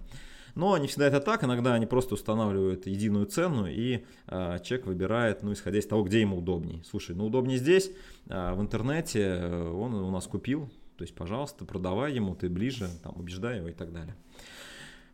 Но 0.55 0.77
не 0.79 0.89
всегда 0.89 1.07
это 1.07 1.21
так, 1.21 1.45
иногда 1.45 1.75
они 1.75 1.87
просто 1.87 2.15
устанавливают 2.15 2.87
единую 2.87 3.27
цену, 3.27 3.67
и 3.67 4.05
э, 4.27 4.59
человек 4.63 4.87
выбирает, 4.87 5.43
ну, 5.43 5.53
исходя 5.53 5.79
из 5.79 5.87
того, 5.87 6.03
где 6.03 6.21
ему 6.21 6.39
удобнее. 6.39 6.83
Слушай, 6.89 7.15
ну, 7.17 7.27
удобнее 7.27 7.59
здесь, 7.59 7.91
э, 8.29 8.55
в 8.55 8.61
интернете 8.61 9.21
э, 9.21 9.71
он 9.71 9.95
у 9.95 10.11
нас 10.11 10.27
купил, 10.27 10.69
то 10.97 11.03
есть, 11.03 11.15
пожалуйста, 11.15 11.65
продавай 11.65 12.13
ему, 12.15 12.35
ты 12.35 12.49
ближе, 12.49 12.89
там, 13.03 13.15
убеждай 13.17 13.59
его 13.59 13.69
и 13.69 13.73
так 13.73 13.93
далее. 13.93 14.17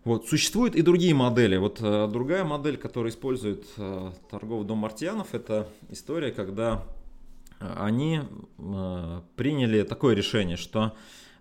Вот, 0.05 0.29
существуют 0.29 0.77
и 0.77 0.83
другие 0.83 1.15
модели. 1.15 1.57
Вот 1.57 1.79
э, 1.81 2.09
другая 2.11 2.45
модель, 2.45 2.77
которую 2.77 3.11
использует 3.11 3.65
э, 3.77 4.13
торговый 4.31 4.67
дом 4.67 4.79
Мартьянов, 4.79 5.35
это 5.35 5.69
история, 5.91 6.31
когда 6.31 6.85
они 7.59 8.21
э, 8.59 9.21
приняли 9.37 9.83
такое 9.83 10.15
решение, 10.15 10.57
что 10.57 10.95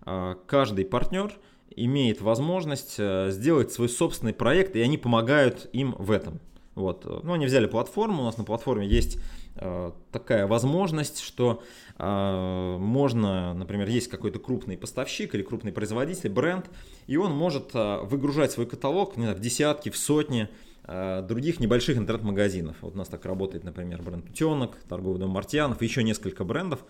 э, 0.06 0.34
каждый 0.46 0.84
партнер– 0.84 1.32
имеет 1.76 2.20
возможность 2.20 2.96
э, 2.98 3.30
сделать 3.30 3.72
свой 3.72 3.88
собственный 3.88 4.32
проект, 4.32 4.76
и 4.76 4.80
они 4.80 4.98
помогают 4.98 5.68
им 5.72 5.94
в 5.98 6.10
этом. 6.10 6.40
Вот. 6.74 7.04
Ну, 7.04 7.32
они 7.32 7.46
взяли 7.46 7.66
платформу, 7.66 8.22
у 8.22 8.24
нас 8.24 8.36
на 8.36 8.44
платформе 8.44 8.86
есть 8.86 9.18
э, 9.56 9.92
такая 10.10 10.46
возможность, 10.46 11.20
что 11.20 11.62
э, 11.98 12.76
можно, 12.78 13.54
например, 13.54 13.88
есть 13.88 14.08
какой-то 14.08 14.38
крупный 14.38 14.76
поставщик 14.76 15.34
или 15.34 15.42
крупный 15.42 15.72
производитель, 15.72 16.30
бренд, 16.30 16.66
и 17.06 17.16
он 17.16 17.32
может 17.32 17.70
э, 17.74 18.00
выгружать 18.02 18.50
свой 18.52 18.66
каталог 18.66 19.16
не 19.16 19.24
знаю, 19.24 19.38
в 19.38 19.40
десятки, 19.40 19.88
в 19.90 19.96
сотни 19.96 20.48
э, 20.84 21.22
других 21.22 21.60
небольших 21.60 21.96
интернет-магазинов. 21.96 22.76
Вот 22.80 22.94
у 22.94 22.98
нас 22.98 23.08
так 23.08 23.24
работает, 23.24 23.62
например, 23.62 24.02
бренд 24.02 24.28
Утенок, 24.28 24.76
торговый 24.88 25.20
дом 25.20 25.30
Мартьянов, 25.30 25.80
еще 25.80 26.02
несколько 26.02 26.42
брендов 26.42 26.84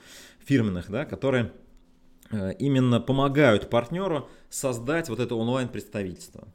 фирменных, 0.46 0.90
да, 0.90 1.04
которые 1.04 1.52
именно 2.30 3.00
помогают 3.00 3.70
партнеру 3.70 4.28
создать 4.50 5.08
вот 5.08 5.20
это 5.20 5.34
онлайн-представительство. 5.34 6.48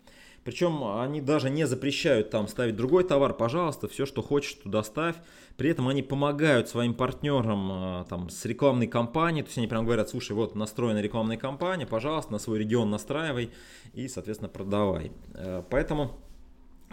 Причем 0.43 0.83
они 0.99 1.21
даже 1.21 1.49
не 1.49 1.67
запрещают 1.67 2.29
там 2.29 2.47
ставить 2.47 2.75
другой 2.75 3.03
товар, 3.03 3.33
пожалуйста, 3.33 3.87
все, 3.87 4.05
что 4.05 4.21
хочешь, 4.21 4.53
туда 4.53 4.83
ставь. 4.83 5.15
При 5.57 5.69
этом 5.69 5.87
они 5.89 6.01
помогают 6.01 6.69
своим 6.69 6.93
партнерам 6.93 7.71
э, 8.01 8.05
там, 8.09 8.29
с 8.29 8.45
рекламной 8.45 8.87
кампанией, 8.87 9.43
то 9.43 9.49
есть 9.49 9.57
они 9.57 9.67
прям 9.67 9.83
говорят, 9.83 10.09
слушай, 10.09 10.31
вот 10.31 10.55
настроена 10.55 11.01
рекламная 11.01 11.37
кампания, 11.37 11.85
пожалуйста, 11.85 12.31
на 12.31 12.39
свой 12.39 12.59
регион 12.59 12.89
настраивай 12.89 13.51
и, 13.93 14.07
соответственно, 14.07 14.49
продавай. 14.49 15.11
Э, 15.33 15.63
поэтому 15.69 16.17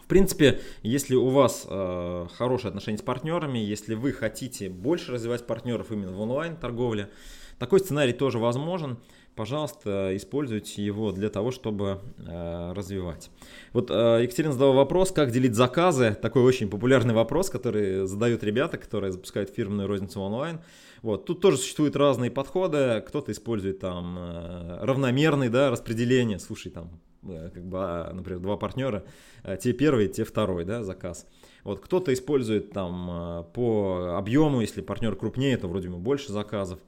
в 0.03 0.09
принципе, 0.09 0.61
если 0.83 1.15
у 1.15 1.29
вас 1.31 1.67
э, 1.69 2.27
хорошие 2.37 2.69
отношения 2.69 2.99
с 2.99 3.03
партнерами, 3.03 3.59
если 3.59 3.95
вы 3.95 4.12
хотите 4.12 4.69
больше 4.69 5.12
развивать 5.12 5.47
партнеров 5.47 5.91
именно 5.91 6.12
в 6.12 6.21
онлайн 6.21 6.57
торговле, 6.57 7.11
такой 7.59 7.81
сценарий 7.81 8.12
тоже 8.12 8.38
возможен. 8.38 8.99
Пожалуйста, 9.35 10.16
используйте 10.16 10.83
его 10.83 11.12
для 11.12 11.29
того, 11.29 11.51
чтобы 11.51 12.01
э, 12.16 12.73
развивать. 12.73 13.31
Вот 13.75 13.90
э, 13.90 14.21
Екатерина 14.23 14.55
задала 14.55 14.73
вопрос, 14.73 15.12
как 15.12 15.31
делить 15.31 15.55
заказы. 15.55 16.16
Такой 16.23 16.42
очень 16.42 16.71
популярный 16.71 17.12
вопрос, 17.12 17.51
который 17.51 18.07
задают 18.07 18.42
ребята, 18.42 18.79
которые 18.79 19.12
запускают 19.12 19.51
фирменную 19.51 19.88
розницу 19.88 20.23
онлайн. 20.23 20.61
Вот. 21.03 21.27
Тут 21.27 21.42
тоже 21.42 21.59
существуют 21.59 21.97
разные 21.97 22.31
подходы. 22.31 23.05
Кто-то 23.07 23.31
использует 23.31 23.79
там 23.79 24.16
э, 24.19 24.79
равномерный 24.81 25.51
да, 25.51 25.71
распределение. 25.71 26.38
Слушай, 26.38 26.71
там, 26.73 26.99
э, 27.23 27.51
как 27.53 27.64
бы, 27.66 27.79
а, 27.79 28.12
например, 28.14 28.40
два 28.40 28.57
партнера, 28.57 29.05
э, 29.42 29.59
те 29.61 29.75
первый, 29.75 30.09
те 30.09 30.25
второй 30.25 30.64
да, 30.64 30.83
заказ. 30.83 31.27
Вот 31.62 31.81
кто-то 31.81 32.11
использует 32.14 32.71
там 32.71 33.11
э, 33.11 33.45
по 33.53 34.16
объему, 34.16 34.62
если 34.62 34.81
партнер 34.81 35.14
крупнее, 35.14 35.59
то 35.59 35.69
вроде 35.69 35.90
бы 35.90 35.99
больше 35.99 36.33
заказов. 36.33 36.79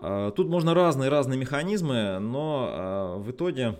А, 0.00 0.30
тут 0.30 0.48
можно 0.48 0.74
разные-разные 0.74 1.38
механизмы, 1.38 2.18
но 2.18 2.68
а, 2.70 3.18
в 3.18 3.30
итоге 3.30 3.78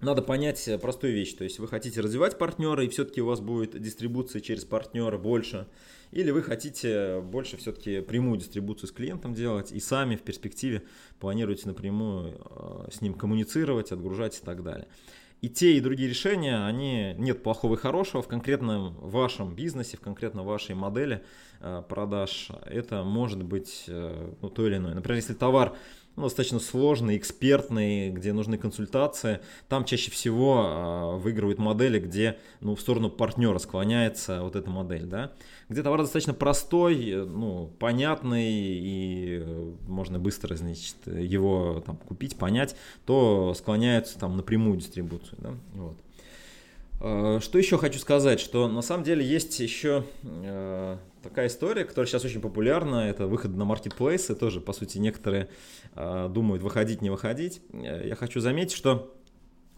надо 0.00 0.22
понять 0.22 0.68
простую 0.80 1.12
вещь. 1.12 1.34
То 1.34 1.44
есть 1.44 1.58
вы 1.58 1.68
хотите 1.68 2.00
развивать 2.00 2.38
партнера, 2.38 2.84
и 2.84 2.88
все-таки 2.88 3.20
у 3.20 3.26
вас 3.26 3.40
будет 3.40 3.80
дистрибуция 3.80 4.40
через 4.40 4.64
партнера 4.64 5.18
больше. 5.18 5.66
Или 6.10 6.30
вы 6.30 6.42
хотите 6.42 7.20
больше 7.20 7.56
все-таки 7.56 8.00
прямую 8.00 8.38
дистрибуцию 8.38 8.88
с 8.88 8.92
клиентом 8.92 9.34
делать 9.34 9.72
и 9.72 9.80
сами 9.80 10.16
в 10.16 10.22
перспективе 10.22 10.82
планируете 11.18 11.68
напрямую 11.68 12.40
а, 12.50 12.88
с 12.90 13.00
ним 13.00 13.14
коммуницировать, 13.14 13.92
отгружать 13.92 14.38
и 14.38 14.44
так 14.44 14.62
далее. 14.62 14.88
И 15.40 15.48
те, 15.48 15.76
и 15.76 15.80
другие 15.80 16.08
решения, 16.08 16.66
они 16.66 17.14
нет 17.16 17.42
плохого 17.44 17.74
и 17.74 17.78
хорошего 17.78 18.22
в 18.22 18.28
конкретном 18.28 18.94
вашем 18.94 19.54
бизнесе, 19.54 19.96
в 19.96 20.00
конкретно 20.00 20.42
вашей 20.42 20.74
модели 20.74 21.22
э, 21.60 21.82
продаж. 21.88 22.48
Это 22.66 23.04
может 23.04 23.44
быть 23.44 23.84
э, 23.86 24.32
ну, 24.42 24.48
то 24.48 24.66
или 24.66 24.76
иное. 24.76 24.94
Например, 24.94 25.16
если 25.16 25.34
товар 25.34 25.76
ну, 26.18 26.24
достаточно 26.24 26.58
сложный, 26.58 27.16
экспертный, 27.16 28.10
где 28.10 28.32
нужны 28.32 28.58
консультации. 28.58 29.40
Там 29.68 29.84
чаще 29.84 30.10
всего 30.10 30.64
э, 30.66 31.16
выигрывают 31.18 31.60
модели, 31.60 32.00
где 32.00 32.38
ну, 32.60 32.74
в 32.74 32.80
сторону 32.80 33.08
партнера 33.08 33.58
склоняется 33.58 34.42
вот 34.42 34.56
эта 34.56 34.68
модель. 34.68 35.06
Да? 35.06 35.32
Где 35.68 35.82
товар 35.82 36.00
достаточно 36.00 36.34
простой, 36.34 37.24
ну, 37.24 37.70
понятный 37.78 38.50
и 38.50 39.38
э, 39.40 39.72
можно 39.86 40.18
быстро 40.18 40.56
значит, 40.56 40.96
его 41.06 41.84
там, 41.86 41.96
купить, 41.96 42.36
понять, 42.36 42.74
то 43.06 43.54
склоняются 43.56 44.18
там, 44.18 44.36
напрямую 44.36 44.78
дистрибуцию. 44.78 45.38
Да? 45.40 45.54
Вот. 45.74 45.96
Э, 47.00 47.38
что 47.40 47.58
еще 47.58 47.78
хочу 47.78 47.98
сказать, 48.00 48.40
что 48.40 48.66
на 48.66 48.82
самом 48.82 49.04
деле 49.04 49.24
есть 49.24 49.60
еще 49.60 50.04
э, 50.24 50.96
такая 51.22 51.48
история, 51.48 51.84
которая 51.84 52.06
сейчас 52.06 52.24
очень 52.24 52.40
популярна, 52.40 53.08
это 53.08 53.26
выход 53.26 53.56
на 53.56 53.64
маркетплейсы, 53.64 54.34
тоже, 54.34 54.60
по 54.60 54.72
сути, 54.72 54.98
некоторые 54.98 55.48
э, 55.94 56.28
думают 56.30 56.62
выходить, 56.62 57.02
не 57.02 57.10
выходить. 57.10 57.60
Я 57.72 58.14
хочу 58.14 58.40
заметить, 58.40 58.76
что 58.76 59.14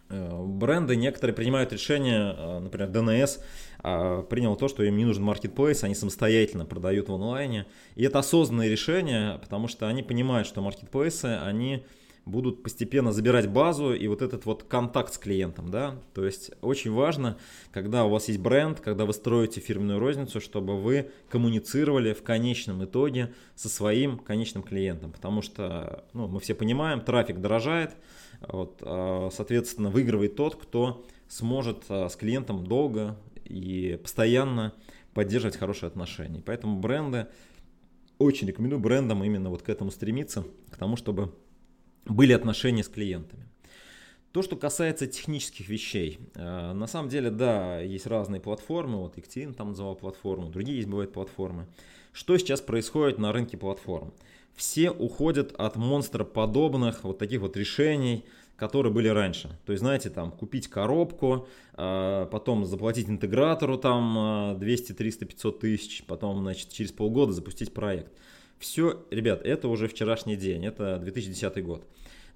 бренды 0.08 0.96
некоторые 0.96 1.36
принимают 1.36 1.72
решение, 1.72 2.58
например, 2.58 2.88
ДНС 2.88 3.38
принял 3.80 4.56
то, 4.56 4.66
что 4.66 4.82
им 4.82 4.96
не 4.96 5.04
нужен 5.04 5.22
маркетплейс, 5.22 5.84
они 5.84 5.94
самостоятельно 5.94 6.66
продают 6.66 7.08
в 7.08 7.14
онлайне. 7.14 7.66
И 7.94 8.02
это 8.02 8.18
осознанное 8.18 8.68
решение, 8.68 9.38
потому 9.38 9.68
что 9.68 9.86
они 9.86 10.02
понимают, 10.02 10.48
что 10.48 10.62
маркетплейсы, 10.62 11.38
они 11.42 11.84
будут 12.24 12.62
постепенно 12.62 13.12
забирать 13.12 13.48
базу 13.48 13.94
и 13.94 14.06
вот 14.06 14.22
этот 14.22 14.44
вот 14.44 14.62
контакт 14.64 15.12
с 15.14 15.18
клиентом, 15.18 15.70
да, 15.70 15.96
то 16.14 16.24
есть 16.24 16.52
очень 16.60 16.92
важно, 16.92 17.38
когда 17.72 18.04
у 18.04 18.10
вас 18.10 18.28
есть 18.28 18.40
бренд, 18.40 18.80
когда 18.80 19.04
вы 19.04 19.12
строите 19.12 19.60
фирменную 19.60 19.98
розницу, 19.98 20.40
чтобы 20.40 20.80
вы 20.80 21.10
коммуницировали 21.28 22.12
в 22.12 22.22
конечном 22.22 22.84
итоге 22.84 23.34
со 23.54 23.68
своим 23.68 24.18
конечным 24.18 24.62
клиентом, 24.62 25.12
потому 25.12 25.42
что, 25.42 26.04
ну, 26.12 26.28
мы 26.28 26.40
все 26.40 26.54
понимаем, 26.54 27.00
трафик 27.00 27.40
дорожает, 27.40 27.96
вот, 28.40 28.78
а, 28.82 29.30
соответственно, 29.32 29.90
выигрывает 29.90 30.36
тот, 30.36 30.56
кто 30.56 31.04
сможет 31.28 31.84
а, 31.88 32.08
с 32.08 32.16
клиентом 32.16 32.66
долго 32.66 33.16
и 33.44 33.98
постоянно 34.02 34.74
поддерживать 35.14 35.56
хорошие 35.56 35.88
отношения. 35.88 36.42
Поэтому 36.44 36.78
бренды, 36.78 37.26
очень 38.18 38.46
рекомендую 38.46 38.80
брендам 38.80 39.24
именно 39.24 39.50
вот 39.50 39.62
к 39.62 39.68
этому 39.68 39.90
стремиться, 39.90 40.44
к 40.70 40.76
тому, 40.76 40.96
чтобы 40.96 41.32
были 42.04 42.32
отношения 42.32 42.82
с 42.82 42.88
клиентами. 42.88 43.46
То, 44.32 44.42
что 44.42 44.54
касается 44.54 45.08
технических 45.08 45.68
вещей. 45.68 46.20
Э, 46.34 46.72
на 46.72 46.86
самом 46.86 47.08
деле, 47.08 47.30
да, 47.30 47.80
есть 47.80 48.06
разные 48.06 48.40
платформы. 48.40 48.98
Вот 48.98 49.16
Екатерина 49.16 49.54
там 49.54 49.70
называл 49.70 49.96
платформу, 49.96 50.48
другие 50.48 50.76
есть 50.76 50.88
бывают 50.88 51.12
платформы. 51.12 51.66
Что 52.12 52.36
сейчас 52.38 52.60
происходит 52.60 53.18
на 53.18 53.32
рынке 53.32 53.56
платформ? 53.56 54.12
Все 54.54 54.90
уходят 54.90 55.52
от 55.58 55.76
монстроподобных 55.76 57.02
вот 57.02 57.18
таких 57.18 57.40
вот 57.40 57.56
решений, 57.56 58.24
которые 58.56 58.92
были 58.92 59.08
раньше. 59.08 59.58
То 59.64 59.72
есть, 59.72 59.80
знаете, 59.80 60.10
там 60.10 60.30
купить 60.30 60.68
коробку, 60.68 61.48
э, 61.76 62.28
потом 62.30 62.64
заплатить 62.66 63.08
интегратору 63.08 63.78
там 63.78 64.56
200, 64.60 64.92
300, 64.92 65.24
500 65.24 65.58
тысяч, 65.60 66.04
потом, 66.04 66.38
значит, 66.40 66.68
через 66.68 66.92
полгода 66.92 67.32
запустить 67.32 67.74
проект. 67.74 68.12
Все, 68.60 69.06
ребят, 69.10 69.40
это 69.42 69.68
уже 69.68 69.88
вчерашний 69.88 70.36
день, 70.36 70.66
это 70.66 70.98
2010 70.98 71.64
год. 71.64 71.86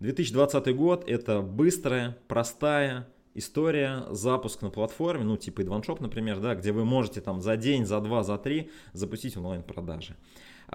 2020 0.01 0.75
год 0.75 1.05
это 1.07 1.43
быстрая, 1.43 2.17
простая 2.29 3.07
история, 3.35 4.07
запуск 4.09 4.63
на 4.63 4.71
платформе, 4.71 5.25
ну 5.25 5.37
типа 5.37 5.61
Advanshop, 5.61 5.99
например, 6.01 6.41
да, 6.41 6.55
где 6.55 6.73
вы 6.73 6.87
можете 6.87 7.21
там 7.21 7.43
за 7.43 7.59
день, 7.59 7.85
за 7.85 8.01
два, 8.01 8.23
за 8.23 8.39
три 8.39 8.71
запустить 8.95 9.37
онлайн-продажи. 9.37 10.17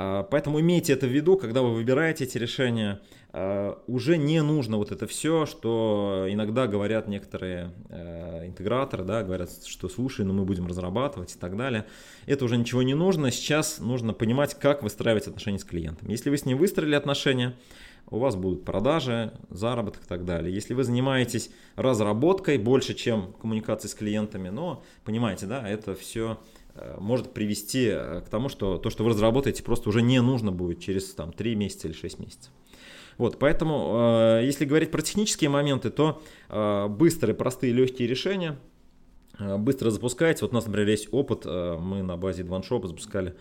А, 0.01 0.23
поэтому 0.23 0.61
имейте 0.61 0.93
это 0.93 1.07
в 1.07 1.09
виду, 1.09 1.35
когда 1.35 1.61
вы 1.61 1.73
выбираете 1.73 2.23
эти 2.23 2.37
решения. 2.37 3.01
А, 3.33 3.83
уже 3.85 4.15
не 4.15 4.41
нужно 4.41 4.77
вот 4.77 4.93
это 4.93 5.07
все, 5.07 5.45
что 5.45 6.25
иногда 6.29 6.67
говорят 6.67 7.09
некоторые 7.09 7.73
а, 7.89 8.47
интеграторы, 8.47 9.03
да, 9.03 9.23
говорят, 9.23 9.49
что 9.65 9.89
слушай, 9.89 10.23
ну 10.23 10.31
мы 10.31 10.45
будем 10.45 10.67
разрабатывать 10.67 11.35
и 11.35 11.37
так 11.37 11.57
далее. 11.57 11.85
Это 12.27 12.45
уже 12.45 12.55
ничего 12.55 12.81
не 12.81 12.93
нужно. 12.93 13.29
Сейчас 13.29 13.79
нужно 13.79 14.13
понимать, 14.13 14.57
как 14.57 14.83
выстраивать 14.83 15.27
отношения 15.27 15.59
с 15.59 15.65
клиентом. 15.65 16.07
Если 16.07 16.29
вы 16.29 16.37
с 16.37 16.45
ним 16.45 16.59
выстроили 16.59 16.95
отношения, 16.95 17.57
у 18.09 18.19
вас 18.19 18.37
будут 18.37 18.63
продажи, 18.63 19.33
заработок 19.49 20.05
и 20.05 20.07
так 20.07 20.23
далее. 20.23 20.55
Если 20.55 20.73
вы 20.73 20.85
занимаетесь 20.85 21.51
разработкой 21.75 22.57
больше, 22.57 22.93
чем 22.93 23.33
коммуникацией 23.33 23.91
с 23.91 23.95
клиентами, 23.95 24.47
но 24.47 24.81
понимаете, 25.03 25.45
да, 25.45 25.67
это 25.67 25.93
все 25.93 26.39
Э, 26.39 26.58
может 26.99 27.33
привести 27.33 27.87
э, 27.91 28.21
к 28.21 28.29
тому, 28.29 28.49
что 28.49 28.77
то, 28.77 28.89
что 28.89 29.03
вы 29.03 29.11
разработаете, 29.11 29.63
просто 29.63 29.89
уже 29.89 30.01
не 30.01 30.21
нужно 30.21 30.51
будет 30.51 30.79
через 30.79 31.13
там, 31.13 31.31
3 31.31 31.55
месяца 31.55 31.87
или 31.87 31.95
6 31.95 32.19
месяцев. 32.19 32.51
Вот, 33.17 33.37
поэтому, 33.37 34.39
э, 34.39 34.45
если 34.45 34.65
говорить 34.65 34.91
про 34.91 35.01
технические 35.01 35.49
моменты, 35.49 35.89
то 35.89 36.21
быстрые, 36.89 37.35
простые, 37.35 37.73
легкие 37.73 38.07
решения, 38.07 38.57
быстро 39.39 39.89
запускайте. 39.89 40.43
Вот 40.43 40.51
у 40.51 40.55
нас, 40.55 40.65
например, 40.65 40.89
есть 40.89 41.09
опыт, 41.11 41.45
мы 41.45 42.01
на 42.01 42.17
базе 42.17 42.43
OneShop 42.43 42.87
запускали 42.87 43.35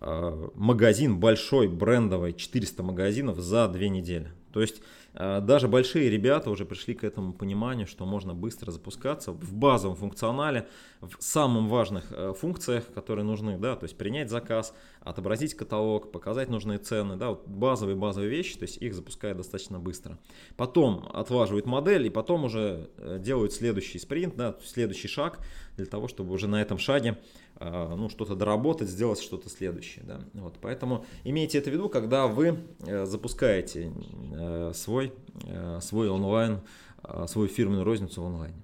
магазин 0.00 1.18
большой, 1.18 1.68
брендовый, 1.68 2.34
400 2.34 2.82
магазинов 2.82 3.38
за 3.38 3.68
2 3.68 3.88
недели. 3.88 4.32
То 4.56 4.62
есть 4.62 4.80
а, 5.12 5.42
даже 5.42 5.68
большие 5.68 6.08
ребята 6.08 6.48
уже 6.48 6.64
пришли 6.64 6.94
к 6.94 7.04
этому 7.04 7.34
пониманию, 7.34 7.86
что 7.86 8.06
можно 8.06 8.32
быстро 8.32 8.70
запускаться 8.70 9.30
в 9.30 9.52
базовом 9.52 9.96
функционале, 9.96 10.66
в 11.02 11.22
самых 11.22 11.70
важных 11.70 12.06
э, 12.10 12.32
функциях, 12.32 12.86
которые 12.94 13.26
нужны, 13.26 13.58
да, 13.58 13.76
то 13.76 13.84
есть 13.84 13.98
принять 13.98 14.30
заказ, 14.30 14.74
отобразить 15.02 15.52
каталог, 15.52 16.10
показать 16.10 16.48
нужные 16.48 16.78
цены, 16.78 17.16
да, 17.16 17.28
вот 17.28 17.46
базовые-базовые 17.46 18.30
вещи, 18.30 18.56
то 18.56 18.62
есть 18.62 18.78
их 18.78 18.94
запускают 18.94 19.36
достаточно 19.36 19.78
быстро. 19.78 20.18
Потом 20.56 21.06
отлаживают 21.12 21.66
модель 21.66 22.06
и 22.06 22.10
потом 22.10 22.44
уже 22.44 22.88
э, 22.96 23.18
делают 23.20 23.52
следующий 23.52 23.98
спринт, 23.98 24.36
да, 24.36 24.56
следующий 24.64 25.08
шаг 25.08 25.38
для 25.76 25.84
того, 25.84 26.08
чтобы 26.08 26.32
уже 26.32 26.48
на 26.48 26.62
этом 26.62 26.78
шаге 26.78 27.18
ну, 27.60 28.08
что-то 28.10 28.34
доработать, 28.34 28.88
сделать 28.88 29.20
что-то 29.20 29.48
следующее. 29.48 30.04
Да? 30.06 30.20
Вот, 30.34 30.56
поэтому 30.60 31.04
имейте 31.24 31.58
это 31.58 31.70
в 31.70 31.72
виду, 31.72 31.88
когда 31.88 32.26
вы 32.26 32.58
э, 32.86 33.06
запускаете 33.06 33.92
э, 34.32 34.72
свой, 34.74 35.12
э, 35.44 35.78
свой 35.80 36.08
онлайн, 36.08 36.60
свою 37.26 37.48
фирменную 37.48 37.84
розницу 37.84 38.20
в 38.20 38.26
онлайне. 38.26 38.56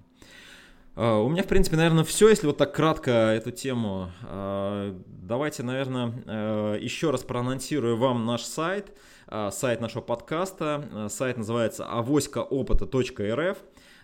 У 0.96 1.28
меня, 1.28 1.42
в 1.44 1.46
принципе, 1.46 1.76
наверное, 1.76 2.02
все. 2.02 2.28
Если 2.28 2.46
вот 2.46 2.56
так 2.56 2.74
кратко 2.74 3.10
эту 3.10 3.50
тему, 3.50 4.10
давайте, 4.20 5.62
наверное, 5.62 6.76
еще 6.78 7.10
раз 7.10 7.22
проанонсирую 7.22 7.96
вам 7.96 8.26
наш 8.26 8.42
сайт, 8.42 8.92
сайт 9.52 9.80
нашего 9.80 10.02
подкаста. 10.02 11.08
Сайт 11.08 11.38
называется 11.38 11.86
авоськаопыта.рф. 11.86 13.58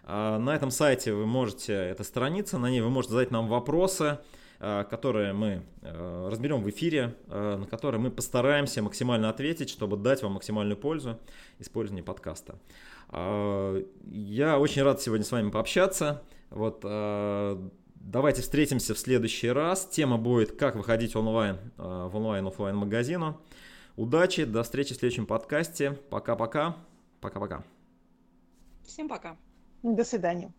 На 0.06 0.54
этом 0.54 0.70
сайте 0.70 1.12
вы 1.12 1.26
можете, 1.26 1.72
это 1.72 2.04
страница, 2.04 2.58
на 2.58 2.70
ней 2.70 2.80
вы 2.80 2.90
можете 2.90 3.14
задать 3.14 3.32
нам 3.32 3.48
вопросы, 3.48 4.04
Э, 4.06 4.37
которые 4.58 5.32
мы 5.32 5.62
э, 5.82 6.28
разберем 6.30 6.62
в 6.62 6.70
эфире, 6.70 7.14
э, 7.28 7.56
на 7.56 7.66
которые 7.66 8.00
мы 8.00 8.10
постараемся 8.10 8.82
максимально 8.82 9.28
ответить, 9.30 9.70
чтобы 9.70 9.96
дать 9.96 10.22
вам 10.22 10.32
максимальную 10.32 10.76
пользу 10.76 11.18
использования 11.58 12.02
подкаста. 12.02 12.58
Я 13.10 14.58
очень 14.58 14.82
рад 14.82 15.00
сегодня 15.00 15.24
с 15.24 15.32
вами 15.32 15.50
пообщаться. 15.50 16.22
Вот, 16.50 16.82
давайте 16.82 18.42
встретимся 18.42 18.94
в 18.94 18.98
следующий 18.98 19.48
раз. 19.48 19.86
Тема 19.86 20.18
будет 20.18 20.58
«Как 20.58 20.76
выходить 20.76 21.16
онлайн 21.16 21.56
в 21.78 22.14
онлайн-офлайн 22.14 22.76
магазину». 22.76 23.40
Удачи, 23.96 24.44
до 24.44 24.62
встречи 24.62 24.92
в 24.94 24.98
следующем 24.98 25.26
подкасте. 25.26 25.92
Пока-пока. 26.10 26.76
Пока-пока. 27.20 27.64
Всем 28.84 29.08
пока. 29.08 29.36
До 29.82 30.04
свидания. 30.04 30.52